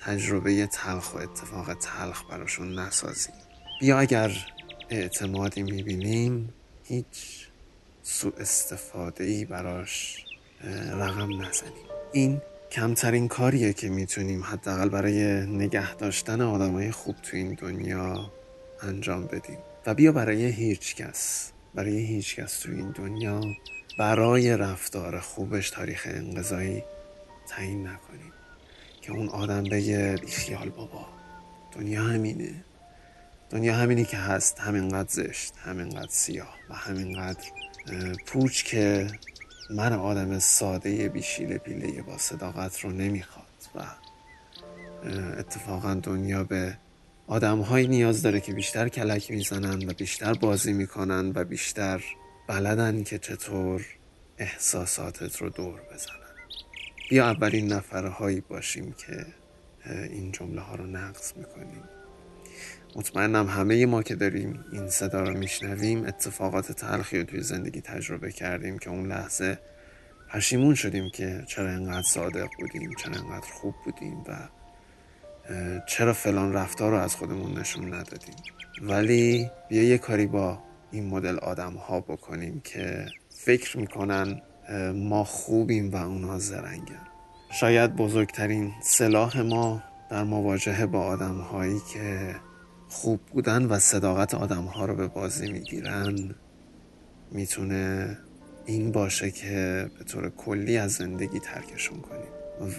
تجربه 0.00 0.66
تلخ 0.66 1.14
و 1.14 1.18
اتفاق 1.18 1.74
تلخ 1.74 2.30
براشون 2.30 2.78
نسازیم. 2.78 3.34
بیا 3.80 3.98
اگر 3.98 4.30
اعتمادی 4.90 5.62
می‌بینیم 5.62 6.54
هیچ 6.90 7.46
سوء 8.02 8.32
استفاده 8.38 9.24
ای 9.24 9.44
براش 9.44 10.24
رقم 10.92 11.42
نزنیم. 11.42 11.72
این 12.12 12.42
کمترین 12.72 13.28
کاریه 13.28 13.72
که 13.72 13.88
می‌تونیم 13.88 14.42
حداقل 14.44 14.88
برای 14.88 15.46
نگه 15.46 15.94
داشتن 15.94 16.40
آدمای 16.40 16.90
خوب 16.90 17.16
تو 17.16 17.36
این 17.36 17.54
دنیا 17.54 18.32
انجام 18.82 19.26
بدیم. 19.26 19.58
و 19.86 19.94
بیا 19.94 20.12
برای 20.12 20.46
هیچ 20.46 20.96
کس 20.96 21.52
برای 21.74 21.98
هیچ 21.98 22.36
کس 22.36 22.58
تو 22.58 22.72
این 22.72 22.90
دنیا 22.90 23.40
برای 23.98 24.56
رفتار 24.56 25.20
خوبش 25.20 25.70
تاریخ 25.70 26.08
انقضایی 26.10 26.84
تعیین 27.48 27.86
نکنیم. 27.86 28.32
که 29.02 29.12
اون 29.12 29.28
آدم 29.28 29.64
بگه 29.64 30.16
خیال 30.16 30.68
بابا. 30.68 31.06
دنیا 31.72 32.02
همینه. 32.02 32.64
دنیا 33.50 33.74
همینی 33.74 34.04
که 34.04 34.16
هست 34.16 34.60
همینقدر 34.60 35.08
زشت 35.08 35.54
همینقدر 35.56 36.10
سیاه 36.10 36.54
و 36.70 36.74
همینقدر 36.74 37.44
پوچ 38.26 38.62
که 38.62 39.06
من 39.70 39.92
آدم 39.92 40.38
ساده 40.38 41.08
بیشیل 41.08 41.58
پیله 41.58 42.02
با 42.02 42.18
صداقت 42.18 42.80
رو 42.80 42.90
نمی‌خواد 42.90 43.46
و 43.74 43.82
اتفاقا 45.38 45.94
دنیا 45.94 46.44
به 46.44 46.78
آدم 47.26 47.60
های 47.60 47.86
نیاز 47.86 48.22
داره 48.22 48.40
که 48.40 48.52
بیشتر 48.52 48.88
کلک 48.88 49.30
می‌زنن 49.30 49.88
و 49.88 49.92
بیشتر 49.92 50.34
بازی 50.34 50.72
می‌کنن 50.72 51.32
و 51.34 51.44
بیشتر 51.44 52.04
بلدن 52.46 53.02
که 53.02 53.18
چطور 53.18 53.86
احساساتت 54.38 55.36
رو 55.36 55.48
دور 55.50 55.80
بزنن. 55.92 56.16
بیا 57.10 57.30
اولین 57.30 57.72
نفرهایی 57.72 58.40
باشیم 58.40 58.92
که 58.92 59.26
این 59.86 60.32
جمله 60.32 60.60
ها 60.60 60.74
رو 60.74 60.86
نقض 60.86 61.32
می‌کنیم. 61.36 61.84
مطمئنم 62.96 63.46
همه 63.46 63.86
ما 63.86 64.02
که 64.02 64.14
داریم 64.14 64.64
این 64.72 64.88
صدا 64.88 65.22
رو 65.22 65.38
میشنویم 65.38 66.04
اتفاقات 66.06 66.72
تلخی 66.72 67.18
رو 67.18 67.24
توی 67.24 67.40
زندگی 67.40 67.80
تجربه 67.80 68.32
کردیم 68.32 68.78
که 68.78 68.90
اون 68.90 69.06
لحظه 69.06 69.58
پشیمون 70.28 70.74
شدیم 70.74 71.10
که 71.10 71.44
چرا 71.46 71.68
انقدر 71.68 72.02
صادق 72.02 72.48
بودیم 72.58 72.90
چرا 72.94 73.14
انقدر 73.14 73.46
خوب 73.52 73.74
بودیم 73.84 74.24
و 74.28 74.48
چرا 75.86 76.12
فلان 76.12 76.52
رفتار 76.52 76.90
رو 76.90 76.96
از 76.96 77.14
خودمون 77.14 77.58
نشون 77.58 77.94
ندادیم. 77.94 78.34
ولی 78.82 79.50
بیا 79.68 79.82
یه 79.82 79.98
کاری 79.98 80.26
با 80.26 80.58
این 80.90 81.06
مدل 81.06 81.38
آدم 81.38 81.72
ها 81.72 82.00
بکنیم 82.00 82.60
که 82.64 83.06
فکر 83.28 83.78
می‌کنن 83.78 84.42
ما 84.94 85.24
خوبیم 85.24 85.90
و 85.90 85.96
اونها 85.96 86.38
زرنگن. 86.38 87.06
شاید 87.52 87.96
بزرگترین 87.96 88.72
سلاح 88.82 89.40
ما 89.40 89.82
در 90.10 90.24
مواجهه 90.24 90.86
با 90.86 91.00
آدم 91.00 91.38
هایی 91.38 91.80
که 91.92 92.34
خوب 92.90 93.20
بودن 93.32 93.66
و 93.66 93.78
صداقت 93.78 94.34
آدم 94.34 94.64
ها 94.64 94.84
رو 94.84 94.94
به 94.94 95.08
بازی 95.08 95.52
می‌گیرن. 95.52 96.34
می‌تونه 97.32 98.18
این 98.66 98.92
باشه 98.92 99.30
که 99.30 99.86
به 99.98 100.04
طور 100.04 100.30
کلی 100.30 100.78
از 100.78 100.92
زندگی 100.92 101.38
ترکشون 101.38 102.00
کنیم. 102.00 102.30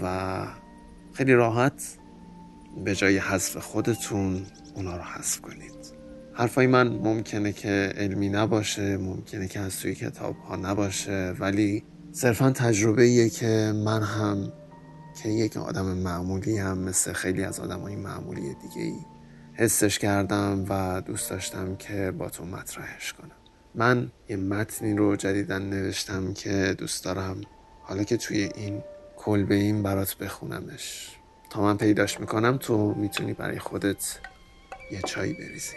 و 0.03 0.47
خیلی 1.13 1.33
راحت 1.33 1.97
به 2.85 2.95
جای 2.95 3.17
حذف 3.17 3.57
خودتون 3.57 4.45
اونا 4.75 4.97
رو 4.97 5.03
حذف 5.03 5.41
کنید. 5.41 5.71
حرفای 6.33 6.67
من 6.67 6.87
ممکنه 6.87 7.53
که 7.53 7.93
علمی 7.97 8.29
نباشه 8.29 8.97
ممکنه 8.97 9.47
که 9.47 9.59
از 9.59 9.79
توی 9.79 9.95
کتاب 9.95 10.35
ها 10.37 10.55
نباشه 10.55 11.35
ولی 11.39 11.83
صرفا 12.11 12.51
تجربه 12.51 13.03
ایه 13.03 13.29
که 13.29 13.73
من 13.85 14.03
هم 14.03 14.51
که 15.23 15.29
یک 15.29 15.57
آدم 15.57 15.85
معمولی 15.85 16.57
هم 16.57 16.77
مثل 16.77 17.13
خیلی 17.13 17.43
از 17.43 17.59
آدم 17.59 17.79
های 17.79 17.95
معمولی 17.95 18.41
دیگه 18.41 18.81
ای 18.81 18.95
حسش 19.61 19.99
کردم 19.99 20.65
و 20.69 21.01
دوست 21.01 21.29
داشتم 21.29 21.75
که 21.75 22.11
با 22.11 22.29
تو 22.29 22.45
مطرحش 22.45 23.13
کنم. 23.13 23.31
من 23.75 24.11
یه 24.29 24.35
متنی 24.35 24.93
رو 24.93 25.15
جدیدن 25.15 25.61
نوشتم 25.61 26.33
که 26.33 26.75
دوست 26.77 27.05
دارم 27.05 27.41
حالا 27.83 28.03
که 28.03 28.17
توی 28.17 28.49
این 28.55 28.83
کلبه 29.17 29.55
این 29.55 29.83
برات 29.83 30.17
بخونمش. 30.17 31.09
تا 31.49 31.61
من 31.61 31.77
پیداش 31.77 32.19
می‌کنم 32.19 32.57
تو 32.57 32.93
می‌تونی 32.93 33.33
برای 33.33 33.59
خودت 33.59 34.19
یه 34.91 35.01
چایی 35.01 35.33
بریزی. 35.33 35.75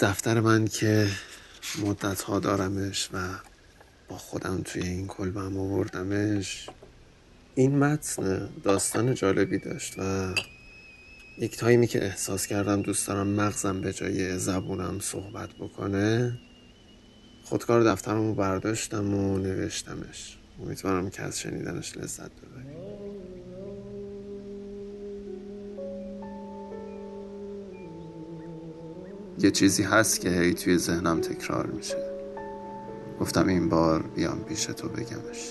دفتر 0.00 0.40
من 0.40 0.66
که 0.66 1.08
مدت 1.78 2.22
ها 2.22 2.40
دارمش 2.40 3.08
و 3.12 3.18
با 4.08 4.16
خودم 4.16 4.62
توی 4.64 4.82
این 4.82 5.06
کلبم 5.06 5.58
آوردمش. 5.58 6.68
این 7.54 7.78
متن 7.78 8.48
داستان 8.64 9.14
جالبی 9.14 9.58
داشت 9.58 9.94
و 9.98 10.34
یک 11.38 11.56
تایمی 11.56 11.86
که 11.86 12.04
احساس 12.04 12.46
کردم 12.46 12.82
دوست 12.82 13.08
دارم 13.08 13.26
مغزم 13.26 13.80
به 13.80 13.92
جای 13.92 14.38
زبونم 14.38 14.98
صحبت 15.00 15.48
بکنه 15.52 16.38
خودکار 17.44 17.92
دفترم 17.92 18.28
رو 18.28 18.34
برداشتم 18.34 19.14
و 19.14 19.38
نوشتمش. 19.38 20.38
امیدوارم 20.62 21.10
که 21.10 21.22
از 21.22 21.40
شنیدنش 21.40 21.96
لذت 21.96 22.30
ببریم. 22.30 22.83
یه 29.38 29.50
چیزی 29.50 29.82
هست 29.82 30.20
که 30.20 30.30
هی 30.30 30.54
توی 30.54 30.78
ذهنم 30.78 31.20
تکرار 31.20 31.66
میشه. 31.66 31.96
گفتم 33.20 33.48
این 33.48 33.68
بار 33.68 34.02
بیام 34.02 34.38
پیش 34.38 34.64
تو 34.64 34.88
بگمش. 34.88 35.50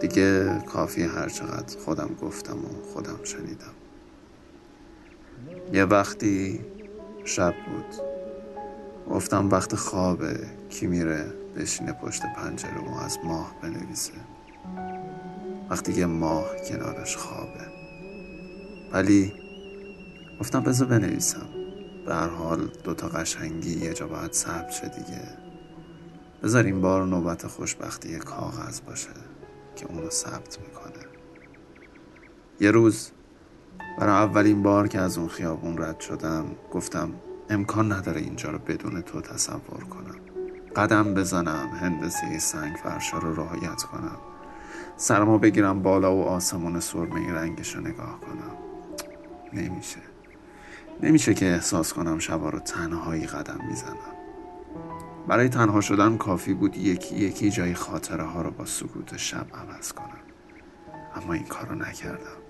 دیگه 0.00 0.58
کافی 0.58 1.02
هر 1.02 1.28
چقدر 1.28 1.78
خودم 1.78 2.10
گفتم 2.22 2.56
و 2.56 2.82
خودم 2.92 3.18
شنیدم. 3.24 3.74
یه 5.72 5.84
وقتی 5.84 6.60
شب 7.24 7.54
بود. 7.66 8.06
گفتم 9.10 9.50
وقت 9.50 9.74
خوابه. 9.74 10.40
کی 10.70 10.86
میره 10.86 11.24
بشینه 11.56 11.92
پشت 11.92 12.22
پنجره 12.36 12.80
و 12.80 12.98
از 13.04 13.18
ماه 13.24 13.54
بنویسه. 13.62 14.12
وقتی 15.70 15.92
که 15.92 16.06
ماه 16.06 16.50
کنارش 16.68 17.16
خوابه. 17.16 17.66
ولی 18.92 19.32
گفتم 20.40 20.60
بذار 20.60 20.88
بنویسم. 20.88 21.61
هر 22.08 22.28
حال 22.28 22.68
دوتا 22.84 23.08
قشنگی 23.08 23.78
یه 23.78 23.94
جا 23.94 24.06
باید 24.06 24.32
ثبت 24.32 24.70
شه 24.70 24.88
دیگه. 24.88 25.22
بذار 26.42 26.64
این 26.64 26.80
بار 26.80 27.06
نوبت 27.06 27.46
خوشبختی 27.46 28.18
کاغذ 28.18 28.80
باشه 28.80 29.10
که 29.76 29.86
اونو 29.86 30.10
ثبت 30.10 30.58
می‌کنه. 30.60 31.06
یه 32.60 32.70
روز 32.70 33.10
برای 33.98 34.14
اولین 34.14 34.62
بار 34.62 34.88
که 34.88 34.98
از 34.98 35.18
اون 35.18 35.28
خیابون 35.28 35.78
رد 35.78 36.00
شدم 36.00 36.44
گفتم 36.72 37.10
امکان 37.50 37.92
نداره 37.92 38.20
اینجا 38.20 38.50
رو 38.50 38.58
بدون 38.58 39.00
تو 39.00 39.20
تصور 39.20 39.84
کنم. 39.90 40.16
قدم 40.76 41.14
بزنم 41.14 41.68
هندسه 41.68 42.38
سنگ 42.38 42.76
فرشا 42.76 43.18
رو 43.18 43.34
رعایت 43.34 43.82
کنم. 43.82 44.16
سرما 44.96 45.38
بگیرم 45.38 45.82
بالا 45.82 46.16
و 46.16 46.22
آسمون 46.22 46.80
سرمه 46.80 47.32
رنگش 47.32 47.74
رو 47.74 47.80
نگاه 47.80 48.20
کنم. 48.20 48.56
نمیشه. 49.52 50.11
نمیشه 51.00 51.34
که 51.34 51.46
احساس 51.46 51.92
کنم 51.92 52.18
شبا 52.18 52.50
رو 52.50 52.58
تنهایی 52.58 53.26
قدم 53.26 53.60
می‌زنم. 53.68 53.96
برای 55.28 55.48
تنها 55.48 55.80
شدن 55.80 56.16
کافی 56.16 56.54
بود 56.54 56.76
یکی 56.76 57.14
یکی 57.14 57.50
جای 57.50 57.74
خاطره 57.74 58.24
ها 58.24 58.42
رو 58.42 58.50
با 58.50 58.64
سکوت 58.64 59.16
شب 59.16 59.46
عوض 59.54 59.92
کنم. 59.92 60.22
اما 61.16 61.32
این 61.32 61.44
کار 61.44 61.66
رو 61.66 61.74
نکردم. 61.74 62.42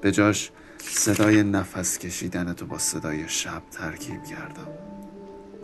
به 0.00 0.12
جاش 0.12 0.50
صدای 0.78 1.42
نفس 1.42 1.98
کشیدن 1.98 2.52
تو 2.52 2.66
با 2.66 2.78
صدای 2.78 3.28
شب 3.28 3.62
ترکیب 3.70 4.24
کردم. 4.24 4.68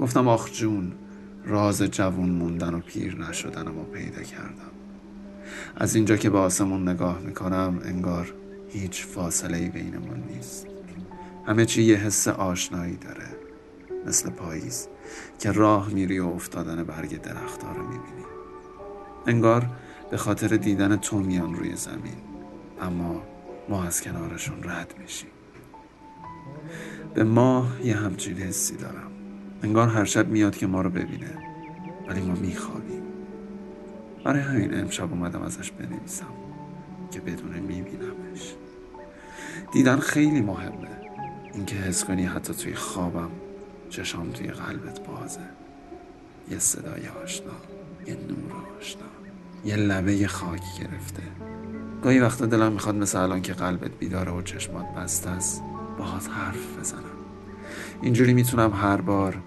گفتم 0.00 0.28
آخ 0.28 0.52
جون 0.52 0.92
راز 1.44 1.82
جوون 1.82 2.30
موندن 2.30 2.74
و 2.74 2.80
پیر 2.80 3.16
نشدن 3.16 3.68
ما 3.68 3.82
پیدا 3.82 4.22
کردم. 4.22 4.70
از 5.76 5.94
اینجا 5.94 6.16
که 6.16 6.30
به 6.30 6.38
آسمون 6.38 6.88
نگاه 6.88 7.18
می‌کنم 7.18 7.80
انگار 7.84 8.34
هیچ 8.68 9.06
فاصله 9.06 9.56
ای 9.56 9.68
بینمون 9.68 10.22
نیست. 10.34 10.66
همه 11.48 11.66
چی 11.66 11.82
یه 11.82 11.96
حس 11.96 12.28
آشنایی 12.28 12.96
داره 12.96 13.26
مثل 14.06 14.30
پاییز 14.30 14.88
که 15.38 15.52
راه 15.52 15.88
میری 15.88 16.18
و 16.18 16.26
افتادن 16.26 16.84
برگ 16.84 17.22
درختها 17.22 17.72
رو 17.72 17.82
می‌بینی. 17.82 18.24
انگار 19.26 19.70
به 20.10 20.16
خاطر 20.16 20.48
دیدن 20.48 20.96
تو 20.96 21.18
میان 21.18 21.54
روی 21.54 21.76
زمین 21.76 22.16
اما 22.80 23.22
ما 23.68 23.84
از 23.84 24.02
کنارشون 24.02 24.62
رد 24.62 24.94
میشیم. 24.98 25.30
به 27.14 27.24
ما 27.24 27.66
یه 27.84 27.96
همچین 27.96 28.36
حسی 28.36 28.76
دارم. 28.76 29.10
انگار 29.62 29.88
هر 29.88 30.04
شب 30.04 30.28
میاد 30.28 30.56
که 30.56 30.66
ما 30.66 30.80
رو 30.80 30.90
ببینه 30.90 31.38
ولی 32.08 32.20
ما 32.20 32.34
میخوابیم. 32.34 33.02
برای 34.24 34.40
همین 34.40 34.80
امشب 34.80 35.12
اومدم 35.12 35.42
ازش 35.42 35.70
بنویسم 35.70 36.34
که 37.10 37.20
بدون 37.20 37.58
میبینمش. 37.58 38.54
دیدن 39.72 39.98
خیلی 39.98 40.40
مهمه. 40.40 40.97
اینکه 41.54 41.76
حس 41.76 42.04
کنی 42.04 42.24
حتی 42.24 42.54
توی 42.54 42.74
خوابم 42.74 43.30
چشام 43.90 44.30
توی 44.30 44.46
قلبت 44.46 45.06
بازه. 45.06 45.40
یه 46.50 46.58
صدای 46.58 47.08
آشنا 47.24 47.52
یه 48.06 48.14
نور 48.14 48.52
آشنا 48.78 49.02
یه 49.64 49.76
لبه 49.76 50.26
خاکی 50.26 50.80
گرفته. 50.80 51.22
گاهی 52.02 52.20
وقتا 52.20 52.46
دلم 52.46 52.72
می‌خواد 52.72 52.94
مثل 52.94 53.18
الان 53.18 53.42
که 53.42 53.52
قلبت 53.52 53.90
بیداره 53.90 54.32
و 54.32 54.42
چشمات 54.42 54.86
بسته 54.86 55.30
است 55.30 55.62
باهات 55.98 56.28
حرف 56.28 56.78
بزنم. 56.78 57.02
اینجوری 58.02 58.34
می‌تونم 58.34 58.72
هر 58.72 59.00
بار 59.00 59.42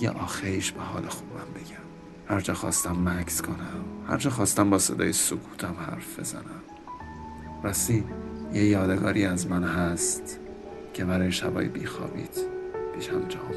یه 0.00 0.10
آخیش 0.10 0.72
به 0.72 0.82
حال 0.82 1.08
خوبم 1.08 1.52
بگم. 1.54 1.86
هر 2.28 2.40
جا 2.40 2.54
خواستم 2.54 3.08
مکس 3.08 3.42
کنم 3.42 3.84
هر 4.08 4.16
جا 4.16 4.30
خواستم 4.30 4.70
با 4.70 4.78
صدای 4.78 5.12
سکوتم 5.12 5.74
حرف 5.86 6.20
بزنم. 6.20 6.62
راستی 7.62 8.04
یه 8.52 8.64
یادگاری 8.64 9.24
از 9.24 9.46
من 9.46 9.64
هست. 9.64 10.40
که 10.96 11.04
برای 11.04 11.32
شبای 11.32 11.68
بیخوابیت 11.68 12.38
پیشم 12.94 13.28
جام 13.28 13.50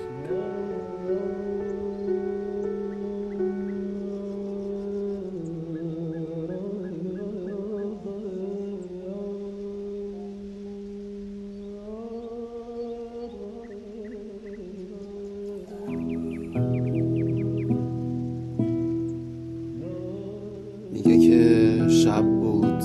شب 21.89 22.24
بود. 22.24 22.84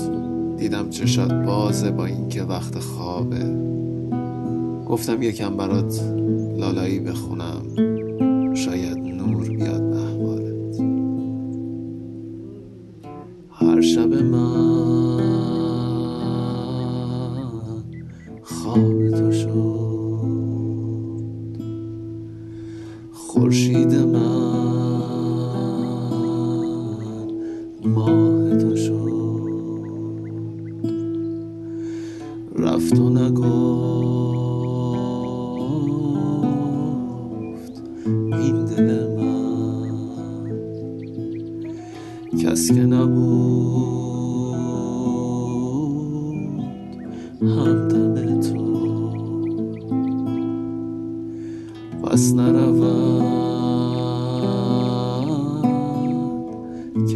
دیدم 0.57 0.89
چشات 0.89 1.33
بازه 1.33 1.91
با 1.91 2.05
اینکه 2.05 2.43
وقت 2.43 2.79
خوابه. 2.79 3.74
گفتم 4.85 5.21
یکم 5.21 5.57
برات 5.57 6.01
لالایی 6.57 6.99
بخونم. 6.99 7.94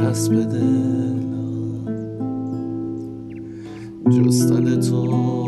کس 0.10 0.30
به 0.30 0.46
دلم 0.46 1.86
جستن 4.10 4.82
تو. 4.82 5.38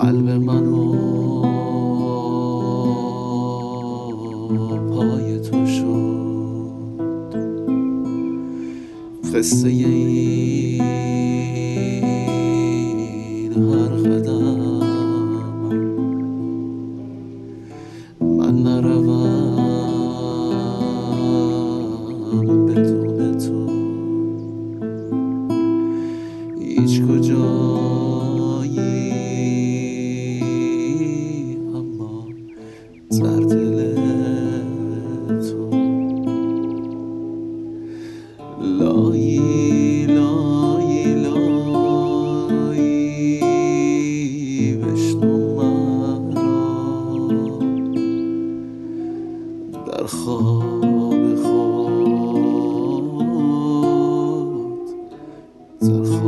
قلب 0.00 0.28
منو 0.30 0.92
پای 4.94 5.40
تو 5.40 5.66
شد. 5.66 6.10
قصه 9.34 9.70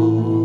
در 0.03 0.42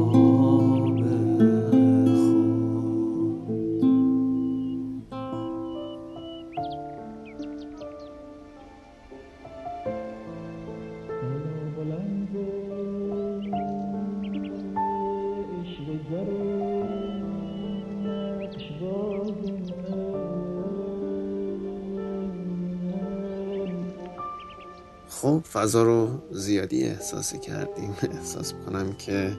فضا 25.67 25.84
رو 25.84 26.10
زیادی 26.32 26.84
احساسی 26.84 27.38
کردیم. 27.38 27.95
احساس 28.17 28.53
کنم 28.53 28.93
که 28.93 29.38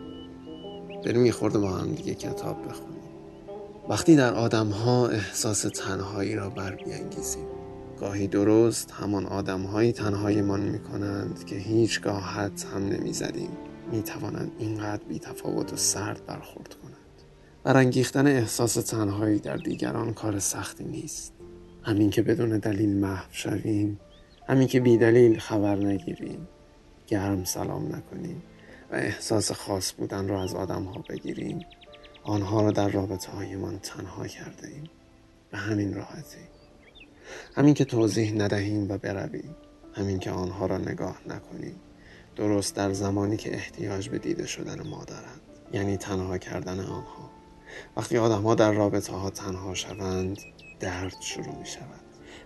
بریم 1.04 1.26
یه 1.26 1.32
خورده 1.32 1.58
با 1.58 1.70
هم 1.70 1.94
دیگه 1.94 2.14
کتاب 2.14 2.68
بخونیم. 2.68 3.02
وقتی 3.88 4.16
در 4.16 4.34
آدم 4.34 4.68
ها 4.68 5.08
احساس 5.08 5.62
تنهایی 5.62 6.34
را 6.34 6.50
بر 6.50 6.74
بیانگیزیم. 6.74 7.46
گاهی 8.00 8.26
درست 8.26 8.90
همان 8.90 9.26
آدم 9.26 9.62
هایی 9.62 9.92
تنهایمان 9.92 10.60
می 10.60 10.78
کنند 10.78 11.44
که 11.44 11.56
هیچگاه 11.56 12.22
حد 12.22 12.62
هم 12.74 12.88
نمی 12.88 13.12
زدیم 13.12 13.50
می 13.92 14.02
توانند 14.02 14.52
اینقدر 14.58 15.04
بی 15.04 15.18
تفاوت 15.18 15.72
و 15.72 15.76
سرد 15.76 16.26
برخورد 16.26 16.74
کنند. 16.82 17.22
برانگیختن 17.64 18.26
احساس 18.26 18.74
تنهایی 18.74 19.38
در 19.38 19.56
دیگران 19.56 20.14
کار 20.14 20.38
سختی 20.38 20.84
نیست. 20.84 21.32
همین 21.82 22.10
که 22.10 22.22
بدون 22.22 22.58
دلیل 22.58 22.96
محو 22.96 23.26
شویم 23.30 24.00
همین 24.48 24.68
که 24.68 24.80
بی 24.80 24.96
دلیل 24.96 25.38
خبر 25.38 25.76
نگیریم 25.76 26.48
گرم 27.06 27.44
سلام 27.44 27.96
نکنیم 27.96 28.42
و 28.90 28.94
احساس 28.94 29.52
خاص 29.52 29.92
بودن 29.92 30.28
را 30.28 30.42
از 30.42 30.54
آدم 30.54 30.84
ها 30.84 31.04
بگیریم. 31.08 31.60
آنها 32.24 32.62
را 32.62 32.70
در 32.70 32.88
رابطه 32.88 33.32
هایمان 33.32 33.78
تنها 33.78 34.26
کرده 34.26 34.68
ایم 34.68 34.90
به 35.50 35.58
همین 35.58 35.94
راحتی. 35.94 36.38
همین 37.56 37.74
که 37.74 37.84
توضیح 37.84 38.32
ندهیم 38.32 38.90
و 38.90 38.98
برویم. 38.98 39.56
همین 39.94 40.18
که 40.18 40.30
آنها 40.30 40.66
را 40.66 40.78
نگاه 40.78 41.20
نکنیم. 41.26 41.76
درست 42.36 42.76
در 42.76 42.92
زمانی 42.92 43.36
که 43.36 43.54
احتیاج 43.54 44.08
به 44.08 44.18
دیده 44.18 44.46
شدن 44.46 44.88
ما 44.88 45.04
دارند. 45.04 45.40
یعنی 45.72 45.96
تنها 45.96 46.38
کردن 46.38 46.80
آنها. 46.80 47.30
وقتی 47.96 48.18
آدم 48.18 48.42
ها 48.42 48.54
در 48.54 48.72
رابطه 48.72 49.12
ها 49.12 49.30
تنها 49.30 49.74
شوند 49.74 50.38
درد 50.80 51.16
شروع 51.20 51.58
می 51.58 51.66
شود 51.66 52.00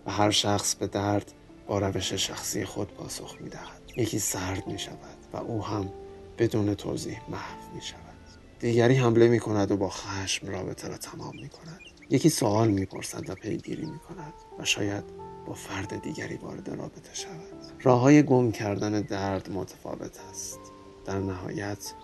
و 0.07 0.11
هر 0.11 0.31
شخص 0.31 0.75
به 0.75 0.87
درد 0.87 1.33
با 1.67 1.79
روش 1.79 2.13
شخصی 2.13 2.65
خود 2.65 2.95
پاسخ 2.95 3.37
می 3.41 3.49
دهد 3.49 3.83
یکی 3.97 4.19
سرد 4.19 4.67
می 4.67 4.79
شود 4.79 5.17
و 5.33 5.37
او 5.37 5.65
هم 5.65 5.91
بدون 6.39 6.75
توضیح 6.75 7.21
محو 7.29 7.75
می 7.75 7.83
شود 7.83 8.13
دیگری 8.61 8.95
حمله 8.95 9.29
می 9.29 9.41
کند 9.41 9.71
و 9.71 9.77
با 9.77 9.89
خشم 9.89 10.49
رابطه 10.49 10.89
را 10.89 10.97
تمام 10.97 11.37
می 11.37 11.49
کند 11.49 11.81
یکی 12.11 12.29
سوال 12.29 12.69
می 12.69 12.87
پرسد 12.87 13.31
و 13.31 13.35
پیگیری 13.35 13.87
می 13.87 13.99
کند 13.99 14.33
و 14.59 14.65
شاید 14.65 15.05
با 15.47 15.55
فرد 15.55 16.03
دیگری 16.03 16.37
وارد 16.37 16.69
رابطه 16.69 17.15
شود. 17.15 17.41
راه 17.83 18.01
های 18.01 18.23
گم 18.23 18.53
کردن 18.53 19.01
درد 19.01 19.51
متفاوت 19.53 20.19
است. 20.31 20.61
در 21.05 21.19
نهایت 21.19 21.95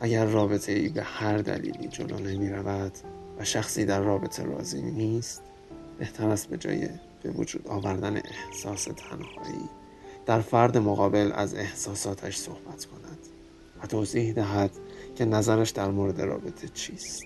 اگر 0.00 0.24
رابطه 0.24 0.72
ای 0.72 0.88
به 0.88 1.02
هر 1.02 1.38
دلیلی 1.38 1.88
جلو 1.88 2.18
نمی 2.18 2.50
رود 2.50 2.92
و 3.38 3.44
شخصی 3.44 3.84
در 3.84 4.00
رابطه 4.00 4.44
راضی 4.44 4.82
نیست 4.82 5.42
بهتر 5.98 6.28
است 6.28 6.48
به 6.48 6.56
جای 6.58 6.88
به 7.24 7.30
وجود 7.30 7.68
آوردن 7.68 8.16
احساس 8.16 8.84
تنهایی. 8.84 9.68
در 10.26 10.40
فرد 10.40 10.78
مقابل 10.78 11.32
از 11.34 11.54
احساساتش 11.54 12.36
صحبت 12.36 12.84
کند 12.84 13.18
و 13.82 13.86
توضیح 13.86 14.32
دهد 14.32 14.70
که 15.14 15.24
نظرش 15.24 15.70
در 15.70 15.90
مورد 15.90 16.20
رابطه 16.20 16.68
چیست. 16.68 17.24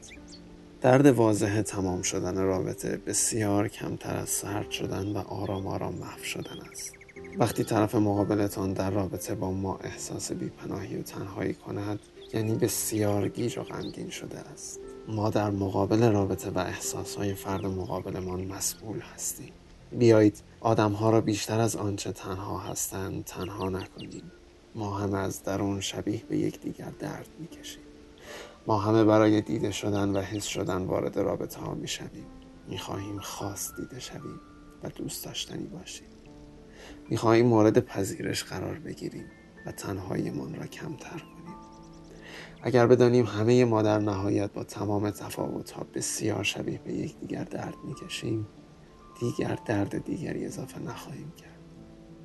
درد 0.81 1.07
واضح 1.07 1.63
تمام 1.63 2.03
شدن 2.03 2.37
رابطه 2.43 2.97
بسیار 2.97 3.69
کمتر 3.69 4.17
از 4.17 4.29
سرد 4.29 4.71
شدن 4.71 5.13
و 5.13 5.19
آرام 5.19 5.67
آرام 5.67 5.95
محو 5.95 6.25
شدن 6.25 6.59
است. 6.71 6.93
وقتی 7.39 7.65
طرف 7.65 7.95
مقابلتان 7.95 8.73
در 8.73 8.91
رابطه 8.91 9.35
با 9.35 9.51
ما 9.51 9.77
احساس 9.77 10.33
بیپناهی 10.33 10.97
و 10.97 11.03
تنهایی 11.03 11.55
کند 11.55 11.99
یعنی 12.35 12.55
بسیار 12.55 13.29
گیج 13.29 13.59
و 13.59 13.63
غمگین 13.63 14.11
شده 14.11 14.39
است. 14.39 14.81
ما 15.09 15.31
در 15.31 15.51
مقابل 15.51 16.13
رابطه 16.13 16.51
و 16.51 16.59
احساسهای 16.59 17.35
فرد 17.35 17.67
مقابلمان 17.67 18.45
مسئول 18.45 19.01
هستیم. 19.15 19.53
بیایید 19.93 20.43
آدمها 20.61 21.11
را 21.11 21.21
بیشتر 21.21 21.61
از 21.61 21.77
آنچه 21.77 22.13
تنها 22.13 22.59
هستند 22.59 23.25
تنها 23.25 23.69
نکنیم. 23.69 24.33
ما 24.75 24.99
همه 24.99 25.19
از 25.19 25.43
درون 25.43 25.81
شبیه 25.81 26.23
به 26.29 26.39
یکدیگر 26.39 26.91
درد 26.99 27.29
می‌کشیم. 27.39 27.83
ما 28.67 28.79
همه 28.79 29.05
برای 29.05 29.41
دیده 29.41 29.71
شدن 29.71 30.17
و 30.17 30.21
حس 30.21 30.45
شدن 30.45 30.83
وارد 30.83 31.19
رابطه 31.19 31.61
ها 31.61 31.75
می 31.75 31.89
شویم 31.89 32.27
می 32.69 32.79
خواهیم 32.79 33.19
خاص 33.19 33.71
دیده 33.77 34.01
شویم 34.01 34.41
و 34.83 34.89
دوست 34.89 35.25
داشتنی 35.25 35.67
باشیم. 35.67 36.09
می 37.09 37.17
خواهیم 37.17 37.47
مورد 37.47 37.79
پذیرش 37.79 38.45
قرار 38.45 38.79
بگیریم 38.79 39.25
و 39.67 39.73
تنهاییمان 39.73 40.55
را 40.55 40.67
کمتر 40.67 41.19
کنیم. 41.19 41.57
اگر 42.63 42.87
بدانیم 42.87 43.27
همه 43.27 43.65
ما 43.65 43.83
در 43.83 43.99
نهایت 43.99 44.53
با 44.53 44.65
تمام 44.65 45.11
تفاوت 45.11 45.71
ها 45.71 45.87
بسیار 45.95 46.45
شبیه 46.45 46.81
به 46.85 46.93
یکدیگر 46.93 47.45
درد 47.45 47.77
می 47.85 47.95
کشیم 47.95 48.47
دیگر 49.21 49.59
درد 49.65 50.05
دیگری 50.05 50.47
اضافه 50.47 50.83
نخواهیم 50.83 51.33
کرد. 51.37 51.59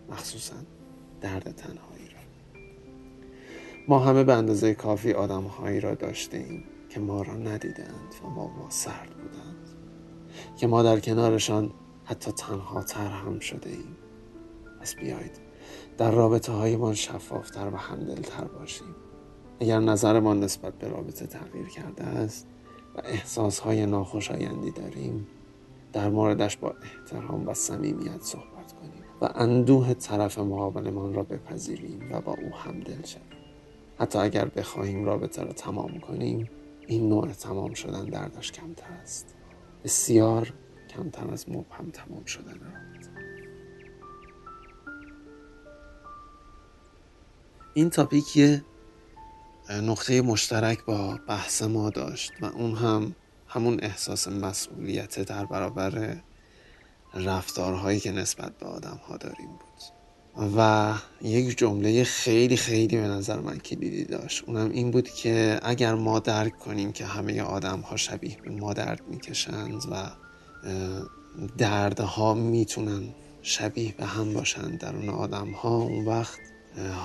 مخصوصا 0.10 0.56
درد 1.22 1.52
تنهایی 1.52 2.10
را. 2.10 2.20
ما 3.88 4.00
همه 4.00 4.24
به 4.24 4.34
اندازه 4.34 4.74
کافی 4.74 5.14
آدمهایی 5.14 5.80
را 5.80 5.96
داشته 5.96 6.38
ایم 6.38 6.64
که 6.90 7.00
ما 7.00 7.22
را 7.22 7.34
ندیدند 7.34 8.16
و 8.24 8.30
با 8.30 8.48
ما 8.48 8.70
سرد 8.70 9.10
بودند. 9.10 9.70
که 10.58 10.68
ما 10.68 10.84
در 10.84 11.00
کنارشان 11.00 11.72
حتی 12.06 12.32
تنها 12.32 12.84
تر 12.84 13.08
هم 13.08 13.40
شده 13.40 13.70
ایم 13.70 13.98
پس 14.82 14.96
بیایید 14.96 15.40
در 15.98 16.12
رابطه 16.12 16.52
هایمان 16.52 16.94
شفافتر 16.94 17.70
و 17.74 17.78
همدلتر 17.78 18.44
باشیم. 18.44 18.96
اگر 19.60 19.80
نظرمان 19.80 20.40
نسبت 20.40 20.74
به 20.74 20.88
رابطه 20.88 21.28
تغییر 21.28 21.68
کرده 21.68 22.04
است 22.04 22.48
و 22.96 23.02
احساس 23.04 23.60
های 23.60 23.86
ناخوشایندی 23.86 24.72
داریم 24.72 25.28
در 25.94 26.10
موردش 26.10 26.58
با 26.58 26.76
احترام 26.84 27.48
و 27.48 27.54
صمیمیت 27.54 28.22
صحبت 28.22 28.74
کنیم 28.74 29.04
و 29.22 29.30
اندوه 29.36 29.94
طرف 29.94 30.40
مقابلمان 30.40 31.14
را 31.14 31.24
بپذیریم 31.24 32.10
و 32.12 32.22
با 32.22 32.32
او 32.32 32.56
همدل 32.56 33.06
شویم. 33.06 33.24
حتی 34.00 34.20
اگر 34.20 34.46
بخواهیم 34.46 35.06
رابطه 35.06 35.44
را 35.44 35.54
تمام 35.54 36.00
کنیم 36.00 36.50
این 36.88 37.10
نوع 37.10 37.28
تمام 37.28 37.74
شدن 37.74 38.06
دردش 38.06 38.52
کمتر 38.52 38.94
است. 39.02 39.36
بسیار 39.84 40.54
کمتر 40.90 41.32
از 41.32 41.50
مبهم 41.50 41.90
تمام 41.94 42.26
شدن 42.26 42.60
رابطه 42.60 43.10
این 47.74 47.90
تاپیک 47.90 48.38
یه 48.38 48.66
نقطه 49.70 50.22
مشترک 50.22 50.86
با 50.86 51.20
بحث 51.28 51.62
ما 51.62 51.90
داشت 51.90 52.32
و 52.42 52.46
اون 52.46 52.76
هم 52.76 53.16
همون 53.54 53.80
احساس 53.82 54.28
مسئولیت 54.28 55.20
در 55.20 55.46
برابر 55.46 56.18
رفتارهایی 57.14 58.00
که 58.00 58.12
نسبت 58.12 58.58
به 58.58 58.66
آدم 58.66 59.00
ها 59.08 59.18
داریم 59.18 59.48
بود. 59.48 59.94
و 60.58 60.94
یک 61.22 61.58
جمله 61.58 62.04
خیلی 62.04 62.58
خیلی 62.58 62.98
به 62.98 63.08
نظر 63.08 63.40
من 63.40 63.58
کلیدی 63.58 64.06
داشت. 64.06 64.44
اونم 64.48 64.70
این 64.70 64.92
بود 64.92 65.10
که 65.10 65.60
اگر 65.64 65.96
ما 65.96 66.20
درک 66.20 66.60
کنیم 66.60 66.92
که 66.92 67.06
همه 67.06 67.42
آدم 67.42 67.80
ها 67.80 67.98
شبیه 67.98 68.38
به 68.44 68.50
ما 68.52 68.74
درد 68.74 69.02
می‌کشند 69.08 69.84
و 69.92 70.12
دردها 71.58 72.34
می‌تونن 72.34 73.04
شبیه 73.42 73.94
به 73.98 74.06
هم 74.06 74.34
باشند 74.34 74.80
درون 74.80 75.10
آدم 75.10 75.52
ها 75.52 75.76
اون 75.76 76.06
وقت 76.06 76.40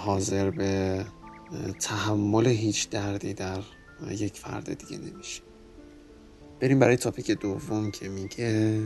حاضر 0.04 0.50
به 0.50 1.04
تحمل 1.80 2.46
هیچ 2.46 2.90
دردی 2.90 3.34
در 3.34 3.60
یک 4.10 4.38
فرد 4.38 4.78
دیگه 4.78 4.98
نمیشه 4.98 5.47
بریم 6.60 6.78
برای 6.78 6.96
تاپیک 6.96 7.30
دوم 7.30 7.90
که 7.90 8.08
میگه 8.08 8.80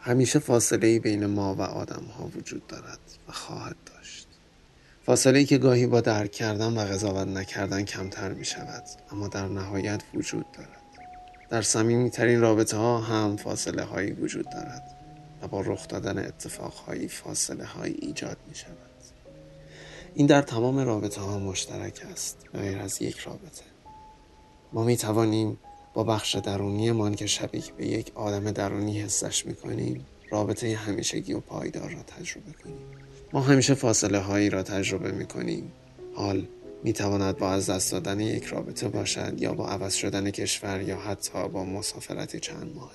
همیشه 0.00 0.38
فاصله 0.38 0.86
ای 0.86 0.98
بین 0.98 1.26
ما 1.26 1.54
و 1.54 1.60
آدم 1.62 2.04
ها 2.18 2.30
وجود 2.36 2.66
دارد 2.66 2.98
و 3.28 3.32
خواهد 3.32 3.76
داشت. 3.86 4.28
فاصله 5.06 5.38
ای 5.38 5.44
که 5.44 5.58
گاهی 5.58 5.86
با 5.86 6.00
درک 6.00 6.32
کردن 6.32 6.78
و 6.78 6.80
قضاوت 6.80 7.28
نکردن 7.28 7.84
کمتر 7.84 8.32
می 8.32 8.44
شود 8.44 8.84
اما 9.12 9.28
در 9.28 9.48
نهایت 9.48 10.02
وجود 10.14 10.46
دارد. 10.52 10.68
در 11.50 11.62
صمیمیترین 11.62 12.40
رابطه 12.40 12.76
ها 12.76 13.00
هم 13.00 13.36
فاصله 13.36 13.82
هایی 13.82 14.12
وجود 14.12 14.44
دارد 14.50 14.96
و 15.42 15.48
با 15.48 15.60
رخ 15.60 15.88
دادن 15.88 16.18
اتفاق 16.18 16.72
هایی 16.72 17.08
فاصله 17.08 17.64
هایی 17.64 17.94
ایجاد 18.02 18.36
می 18.48 18.54
شود 18.54 18.76
این 20.14 20.26
در 20.26 20.42
تمام 20.42 20.78
رابطه 20.78 21.20
ها 21.20 21.38
مشترک 21.38 22.02
است 22.12 22.36
غیر 22.54 22.78
از 22.78 23.02
یک 23.02 23.18
رابطه. 23.18 23.64
ما 24.72 24.84
می 24.84 24.96
توانیم 24.96 25.58
با 25.94 26.04
بخش 26.04 26.36
درونیمان 26.36 27.14
که 27.14 27.26
شبیه 27.26 27.62
به 27.76 27.86
یک 27.86 28.12
آدم 28.14 28.50
درونی 28.50 29.00
حسش 29.00 29.46
می‌کنیم 29.46 30.06
رابطه 30.30 30.76
همیشگی 30.76 31.32
و 31.32 31.40
پایدار 31.40 31.90
را 31.90 32.02
تجربه 32.02 32.52
کنیم. 32.64 32.78
ما 33.32 33.40
همیشه 33.40 33.74
فاصله 33.74 34.18
هایی 34.18 34.50
را 34.50 34.62
تجربه 34.62 35.12
می‌کنیم. 35.12 35.72
حال 36.14 36.46
می 36.84 36.92
تواند 36.92 37.36
با 37.36 37.50
از 37.50 37.70
دست 37.70 37.92
دادن 37.92 38.20
یک 38.20 38.44
رابطه 38.44 38.88
باشد 38.88 39.34
یا 39.38 39.54
با 39.54 39.68
عوض 39.68 39.94
شدن 39.94 40.30
کشور 40.30 40.80
یا 40.80 40.98
حتی 40.98 41.48
با 41.48 41.64
مسافرتی 41.64 42.40
چند 42.40 42.72
ماهه. 42.74 42.94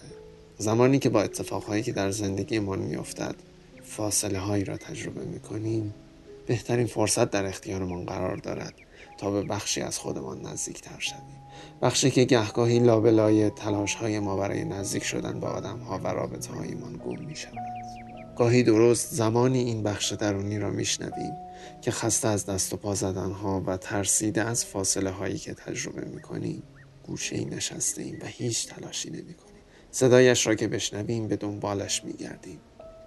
زمانی 0.57 0.99
که 0.99 1.09
با 1.09 1.21
اتفاقهایی 1.21 1.83
که 1.83 1.91
در 1.91 2.11
زندگیمان 2.11 2.79
میافتد 2.79 3.35
فاصله 3.83 4.39
هایی 4.39 4.63
را 4.63 4.77
تجربه 4.77 5.25
می‌کنیم 5.25 5.93
بهترین 6.47 6.87
فرصت 6.87 7.31
در 7.31 7.45
اختیارمان 7.45 8.05
قرار 8.05 8.37
دارد. 8.37 8.73
تا 9.19 9.31
به 9.31 9.43
بخشی 9.43 9.81
از 9.81 9.99
خودمان 9.99 10.41
نزدیکتر 10.41 10.99
شویم 10.99 11.43
بخشی 11.81 12.11
که 12.11 12.23
گهگاهی 12.23 12.79
لابلای 12.79 13.49
تلاش 13.49 13.95
های 13.95 14.19
ما 14.19 14.37
برای 14.37 14.63
نزدیک 14.65 15.03
شدن 15.03 15.39
به 15.39 15.47
آدم 15.47 15.79
ها 15.79 15.97
و 16.03 16.07
رابطه 16.07 16.53
هایمان 16.53 17.01
گم 17.05 17.25
می 17.25 17.35
شود. 17.35 17.57
گاهی 18.37 18.63
درست 18.63 19.13
زمانی 19.13 19.59
این 19.59 19.83
بخش 19.83 20.13
درونی 20.13 20.59
را 20.59 20.69
میشنویم 20.69 21.33
که 21.81 21.91
خسته 21.91 22.27
از 22.27 22.45
دست 22.45 22.73
و 22.73 22.77
پا 22.77 22.95
زدن 22.95 23.31
ها 23.31 23.63
و 23.65 23.77
ترسیده 23.77 24.43
از 24.43 24.65
فاصله 24.65 25.09
هایی 25.09 25.37
که 25.37 25.53
تجربه 25.53 26.05
می 26.05 26.21
کنیم 26.21 26.63
گوشه 27.03 27.35
ای 27.35 27.45
نشسته 27.45 28.01
ایم 28.01 28.19
و 28.21 28.25
هیچ 28.25 28.67
تلاشی 28.67 29.09
نمی 29.09 29.33
کنیم. 29.33 29.63
صدایش 29.91 30.47
را 30.47 30.55
که 30.55 30.67
بشنویم 30.67 31.27
به 31.27 31.35
دنبالش 31.35 32.03
می 32.03 32.13
گردیم. 32.13 32.59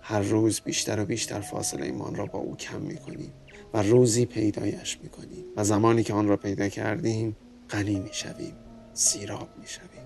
هر 0.03 0.21
روز 0.21 0.61
بیشتر 0.61 1.01
و 1.01 1.05
بیشتر 1.05 1.41
فاصله 1.41 1.87
ایمان 1.87 2.15
را 2.15 2.27
با 2.27 2.39
او 2.39 2.57
کم 2.57 2.81
می 2.81 2.97
کنیم 2.97 3.33
و 3.75 3.83
روزی 3.83 4.27
پیدایش 4.27 4.99
می 5.03 5.09
کنیم 5.09 5.45
و 5.57 5.65
زمانی 5.65 6.03
که 6.03 6.15
آن 6.15 6.29
را 6.29 6.37
پیدا 6.37 6.69
کردیم 6.69 7.37
غنی 7.71 8.01
می 8.01 8.11
شویم 8.13 8.55
سیراب 8.95 9.49
می 9.61 9.67
شویم 9.67 10.03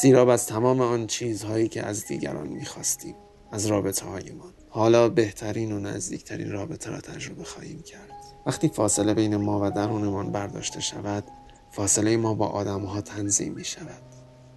سیراب 0.00 0.28
از 0.28 0.46
تمام 0.46 0.80
آن 0.80 1.06
چیزهایی 1.06 1.68
که 1.68 1.86
از 1.86 2.06
دیگران 2.06 2.48
می 2.48 2.64
خواستیم 2.64 3.14
از 3.52 3.66
رابطه 3.66 4.06
هایمان 4.06 4.52
حالا 4.68 5.08
بهترین 5.08 5.72
و 5.72 5.80
نزدیکترین 5.80 6.52
رابطه 6.52 6.90
را 6.90 7.00
تجربه 7.00 7.44
خواهیم 7.44 7.82
کرد. 7.82 8.10
وقتی 8.46 8.68
فاصله 8.68 9.14
بین 9.14 9.36
ما 9.36 9.60
و 9.62 9.70
درونمان 9.70 10.32
برداشته 10.32 10.80
شود 10.80 11.24
فاصله 11.70 12.16
ما 12.16 12.34
با 12.34 12.46
آدم 12.46 12.84
ها 12.84 13.00
تنظیم 13.00 13.52
می 13.52 13.64
شود 13.64 14.02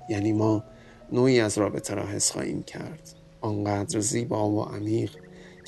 یعنی 0.10 0.34
ما 0.34 0.63
نوعی 1.12 1.39
از 1.39 1.58
رابطه 1.58 1.93
را 1.93 2.08
حس 2.08 2.32
خواهیم 2.32 2.63
کرد. 2.63 3.10
آنقدر 3.41 3.99
زیبا 3.99 4.49
و 4.49 4.63
عمیق 4.63 5.17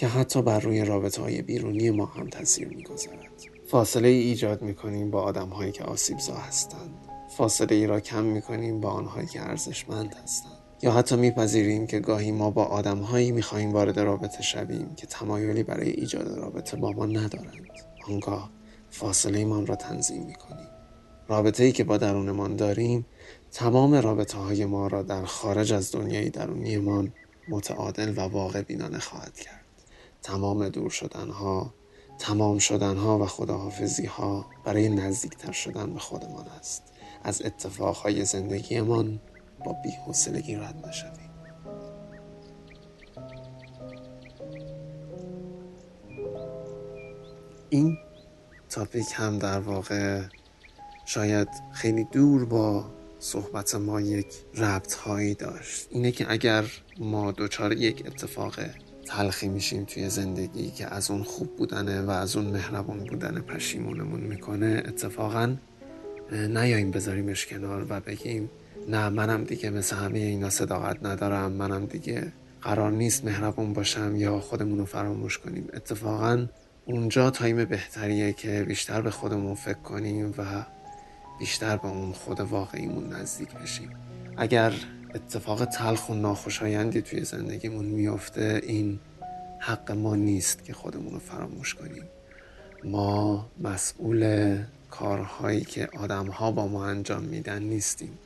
که 0.02 0.08
حتی 0.08 0.42
بر 0.42 0.60
روی 0.60 0.86
رابطه 0.86 1.22
های 1.22 1.42
بیرونی 1.42 1.90
ما 1.90 2.06
هم 2.06 2.30
تاثیر 2.30 2.68
می‌گذارد. 2.68 3.32
فاصله 3.68 4.08
ای 4.08 4.20
ایجاد 4.20 4.62
می 4.62 4.76
کنیم 4.76 5.12
با 5.12 5.22
آدم 5.22 5.50
هایی 5.50 5.72
که 5.72 5.84
آسیبزا 5.84 6.34
هستند. 6.34 6.94
فاصله 7.38 7.76
ای 7.76 7.88
را 7.88 8.00
کم 8.00 8.24
می 8.24 8.42
کنیم 8.42 8.80
با 8.80 8.90
آنهایی 8.90 9.28
که 9.28 9.42
ارزشمند 9.42 10.16
هستند. 10.24 10.52
یا 10.82 10.92
حتی 10.92 11.16
میپذیریم 11.16 11.88
که 11.88 12.00
گاهی 12.00 12.32
ما 12.32 12.50
با 12.50 12.66
آدم 12.66 12.98
هایی 12.98 13.32
می 13.32 13.42
خواهیم 13.42 13.74
وارد 13.74 14.00
رابطه 14.00 14.42
شویم 14.42 14.96
که 14.96 15.08
تمایلی 15.08 15.64
برای 15.64 15.90
ایجاد 15.90 16.38
رابطه 16.38 16.78
با 16.78 16.92
ما 16.92 17.06
ندارند. 17.06 17.68
آنگاه 18.08 18.50
فاصله 18.90 19.38
ایمان 19.38 19.66
را 19.66 19.76
تنظیم 19.76 20.24
می 20.24 20.36
کنیم 20.36 20.68
رابطه 21.28 21.64
ای 21.64 21.72
که 21.72 21.84
با 21.84 21.98
درونمان 21.98 22.56
داریم 22.56 23.06
تمام 23.52 23.94
رابطه 23.94 24.38
های 24.38 24.66
ما 24.66 24.88
را 24.88 25.04
در 25.04 25.26
خارج 25.26 25.74
از 25.74 25.92
دنیای 25.92 26.30
درونیمان 26.30 27.14
متعادل 27.50 28.14
و 28.18 28.22
واقع 28.22 28.62
بینانه 28.62 29.00
خواهد 29.00 29.36
کرد. 29.36 29.61
تمام 30.22 30.70
دور 30.70 30.90
شدن 30.90 31.30
ها 31.30 31.74
تمام 32.20 32.60
شدن 32.60 32.98
ها 32.98 33.20
و 33.20 33.26
خداحافظی 33.26 34.06
ها 34.06 34.46
برای 34.64 34.90
نزدیکتر 34.90 35.52
شدن 35.52 35.94
به 35.94 36.00
خودمان 36.00 36.48
است. 36.48 36.84
از 37.24 37.42
اتفاقهای 37.46 38.26
زندگیمان 38.26 39.20
با 39.66 39.76
بیحوصلگی 39.84 40.56
رد 40.56 40.88
نشویم. 40.88 41.32
این 47.70 47.98
تاپیک 48.70 49.08
هم 49.14 49.40
در 49.40 49.60
واقع 49.60 50.22
شاید 51.06 51.48
خیلی 51.72 52.04
دور 52.04 52.46
با 52.46 52.86
صحبت 53.20 53.76
ما 53.76 54.02
یک 54.02 54.28
ربط 54.58 54.94
هایی 54.94 55.34
داشت. 55.34 55.88
اینه 55.92 56.12
که 56.12 56.32
اگر 56.32 56.66
ما 57.00 57.32
دچار 57.32 57.74
یک 57.74 58.04
اتفاق 58.06 58.60
تلخی 59.18 59.48
میشیم 59.48 59.84
توی 59.84 60.10
زندگی 60.10 60.72
که 60.72 60.94
از 60.94 61.12
اون 61.12 61.24
خوب 61.24 61.58
بودنه 61.58 62.02
و 62.02 62.10
از 62.10 62.36
اون 62.36 62.46
مهربون 62.46 62.98
بودن 62.98 63.42
پشیمونمون 63.42 64.20
می‌کنه 64.20 64.84
اتفاقا 64.88 65.56
نیاییم 66.32 66.92
بذاریمش 66.92 67.46
کنار 67.46 67.86
و 67.90 68.00
بگیم 68.00 68.50
نه 68.88 69.10
منم 69.10 69.44
دیگه 69.44 69.70
مثل 69.70 69.96
همه 69.96 70.20
اینا 70.20 70.50
صداقت 70.50 71.06
ندارم 71.06 71.52
منم 71.52 71.86
دیگه 71.86 72.32
قرار 72.62 72.92
نیست 72.92 73.26
مهربون 73.26 73.74
باشم 73.74 74.16
یا 74.16 74.40
خودمون 74.40 74.80
رو 74.80 74.86
فراموش 74.86 75.38
کنیم. 75.38 75.68
اتفاقا 75.74 76.48
اونجا 76.86 77.30
تایم 77.30 77.66
بهتریه 77.66 78.34
که 78.34 78.66
بیشتر 78.68 79.02
به 79.02 79.12
خودمون 79.12 79.56
فکر 79.56 79.80
کنیم 79.80 80.34
و 80.38 80.66
بیشتر 81.40 81.78
به 81.78 81.86
اون 81.88 82.12
خود 82.12 82.40
واقعیمون 82.40 83.14
نزدیک 83.14 83.50
بشیم. 83.54 83.90
اگر 84.38 84.74
اتفاق 85.16 85.66
تلخ 85.66 86.10
و 86.10 86.14
ناخوشایندی 86.14 87.02
توی 87.02 87.24
زندگیمون 87.24 87.86
میفته 87.86 88.62
این 88.64 89.00
حق 89.60 89.92
ما 89.92 90.16
نیست 90.16 90.64
که 90.64 90.74
خودمون 90.74 91.14
رو 91.14 91.20
فراموش 91.20 91.74
کنیم. 91.74 92.04
ما 92.84 93.50
مسئول 93.60 94.58
کارهایی 94.92 95.62
که 95.62 95.90
آدمها 95.98 96.52
با 96.52 96.68
ما 96.68 96.86
انجام 96.86 97.24
میدن 97.24 97.64
نیستیم 97.64 98.18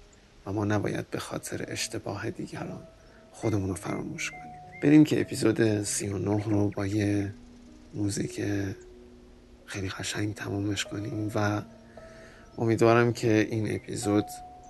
و 0.45 0.54
ما 0.54 0.65
نباید 0.65 1.10
به 1.10 1.19
خاطر 1.19 1.65
اشتباه 1.67 2.30
دیگران 2.30 2.84
خودمون 3.32 3.69
رو 3.69 3.76
فراموش 3.76 4.32
کنیم. 4.32 4.54
بریم 4.84 5.04
که 5.04 5.21
اپیزود 5.21 5.84
39 5.84 6.43
رو 6.43 6.69
با 6.69 6.86
یه 6.86 7.34
موزیک 7.93 8.41
خیلی 9.65 9.89
قشنگ 9.89 10.34
تمامش 10.34 10.86
کنیم 10.86 11.32
و 11.36 11.62
امیدوارم 12.58 13.13
که 13.13 13.48
این 13.52 13.76
اپیزود 13.76 14.26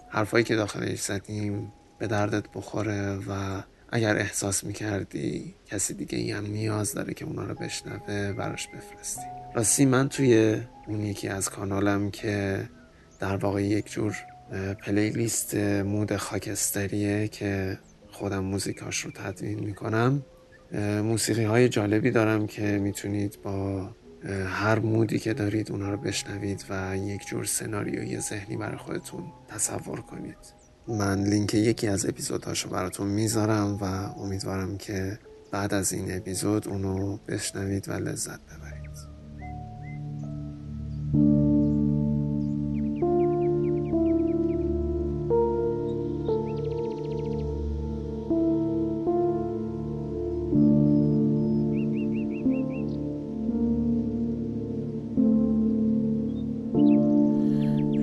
حرفایی 0.09 0.43
که 0.43 0.55
داخلش 0.55 1.01
زدیم 1.01 1.71
به 1.99 2.07
دردت 2.07 2.49
بخوره 2.55 3.15
و 3.15 3.61
اگر 3.89 4.17
احساس 4.17 4.63
می‌کردی 4.63 5.55
کسی 5.65 5.93
دیگه 5.93 6.17
ای 6.17 6.31
هم 6.31 6.45
نیاز 6.45 6.93
داره 6.93 7.13
که 7.13 7.25
اونا 7.25 7.43
رو 7.43 7.55
بشنوه 7.55 8.33
براش 8.33 8.67
بفرستی. 8.67 9.25
راستی 9.55 9.85
من 9.85 10.09
توی 10.09 10.61
اون 10.87 11.01
یکی 11.01 11.27
از 11.27 11.49
کانالم 11.49 12.11
که 12.11 12.69
در 13.19 13.35
واقع 13.35 13.63
یک 13.63 13.91
جور 13.91 14.15
پلیلیست 14.85 15.55
مود 15.55 16.15
خاکستریه 16.15 17.27
که 17.27 17.79
خودم 18.09 18.43
موزیکاش 18.43 18.99
رو 18.99 19.11
تدوین 19.11 19.59
می‌کنم 19.59 20.25
موسیقی 21.03 21.43
های 21.43 21.69
جالبی 21.69 22.11
دارم 22.11 22.47
که 22.47 22.61
می‌تونید 22.61 23.39
با 23.43 23.89
هر 24.47 24.79
مودی 24.79 25.19
که 25.19 25.33
دارید 25.33 25.71
اونا 25.71 25.89
رو 25.89 25.97
بشنوید 25.97 26.65
و 26.69 26.97
یک 26.97 27.25
جور 27.27 27.45
سناریوی 27.45 28.19
ذهنی 28.19 28.57
برای 28.57 28.77
خودتون 28.77 29.23
تصور 29.47 30.01
کنید. 30.01 30.64
من 30.87 31.23
لینک 31.23 31.53
یکی 31.53 31.87
از 31.87 32.05
اپیزودهاشو 32.05 32.69
براتون 32.69 33.07
می‌ذارم 33.07 33.77
و 33.81 33.83
امیدوارم 34.19 34.77
که 34.77 35.19
بعد 35.51 35.73
از 35.73 35.93
این 35.93 36.17
اپیزود 36.17 36.67
اونو 36.67 37.17
بشنوید 37.27 37.89
و 37.89 37.93
لذت 37.93 38.39
ببرید. 38.39 38.85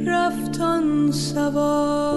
رفتان 0.06 1.10
سوار 1.12 2.11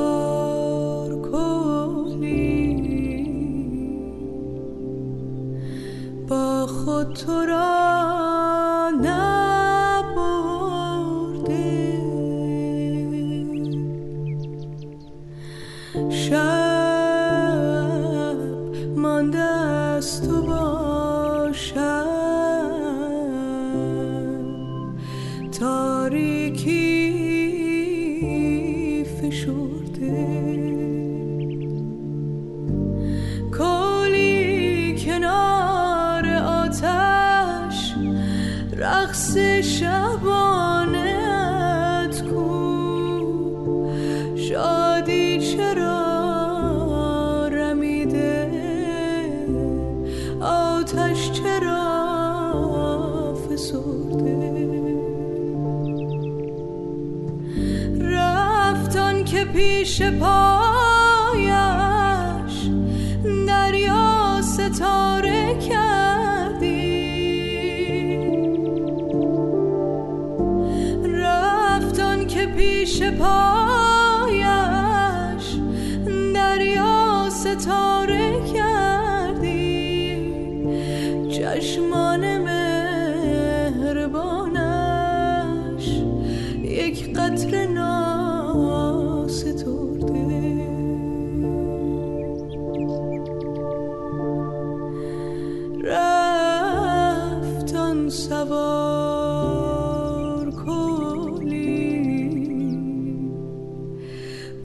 پیش 59.55 60.01
پایش 60.01 60.64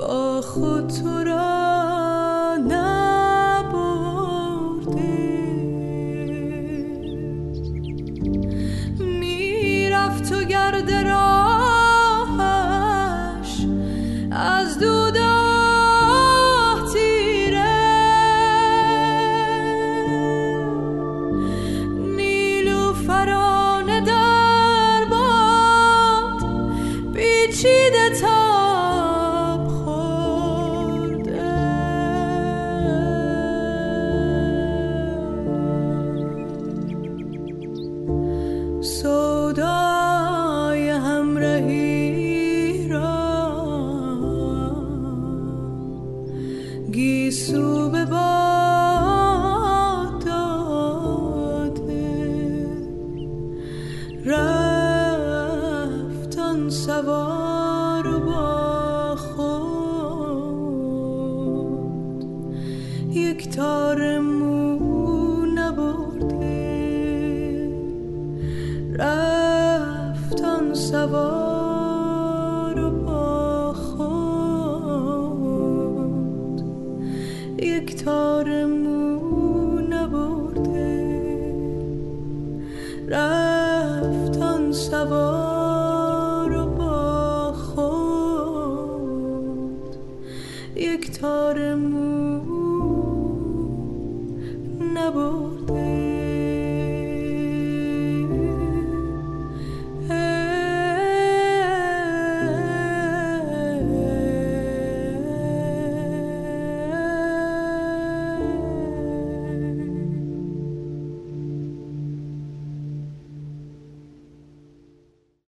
با 0.01 0.41
خود 0.43 0.87
تو 0.89 1.25
را 1.25 1.50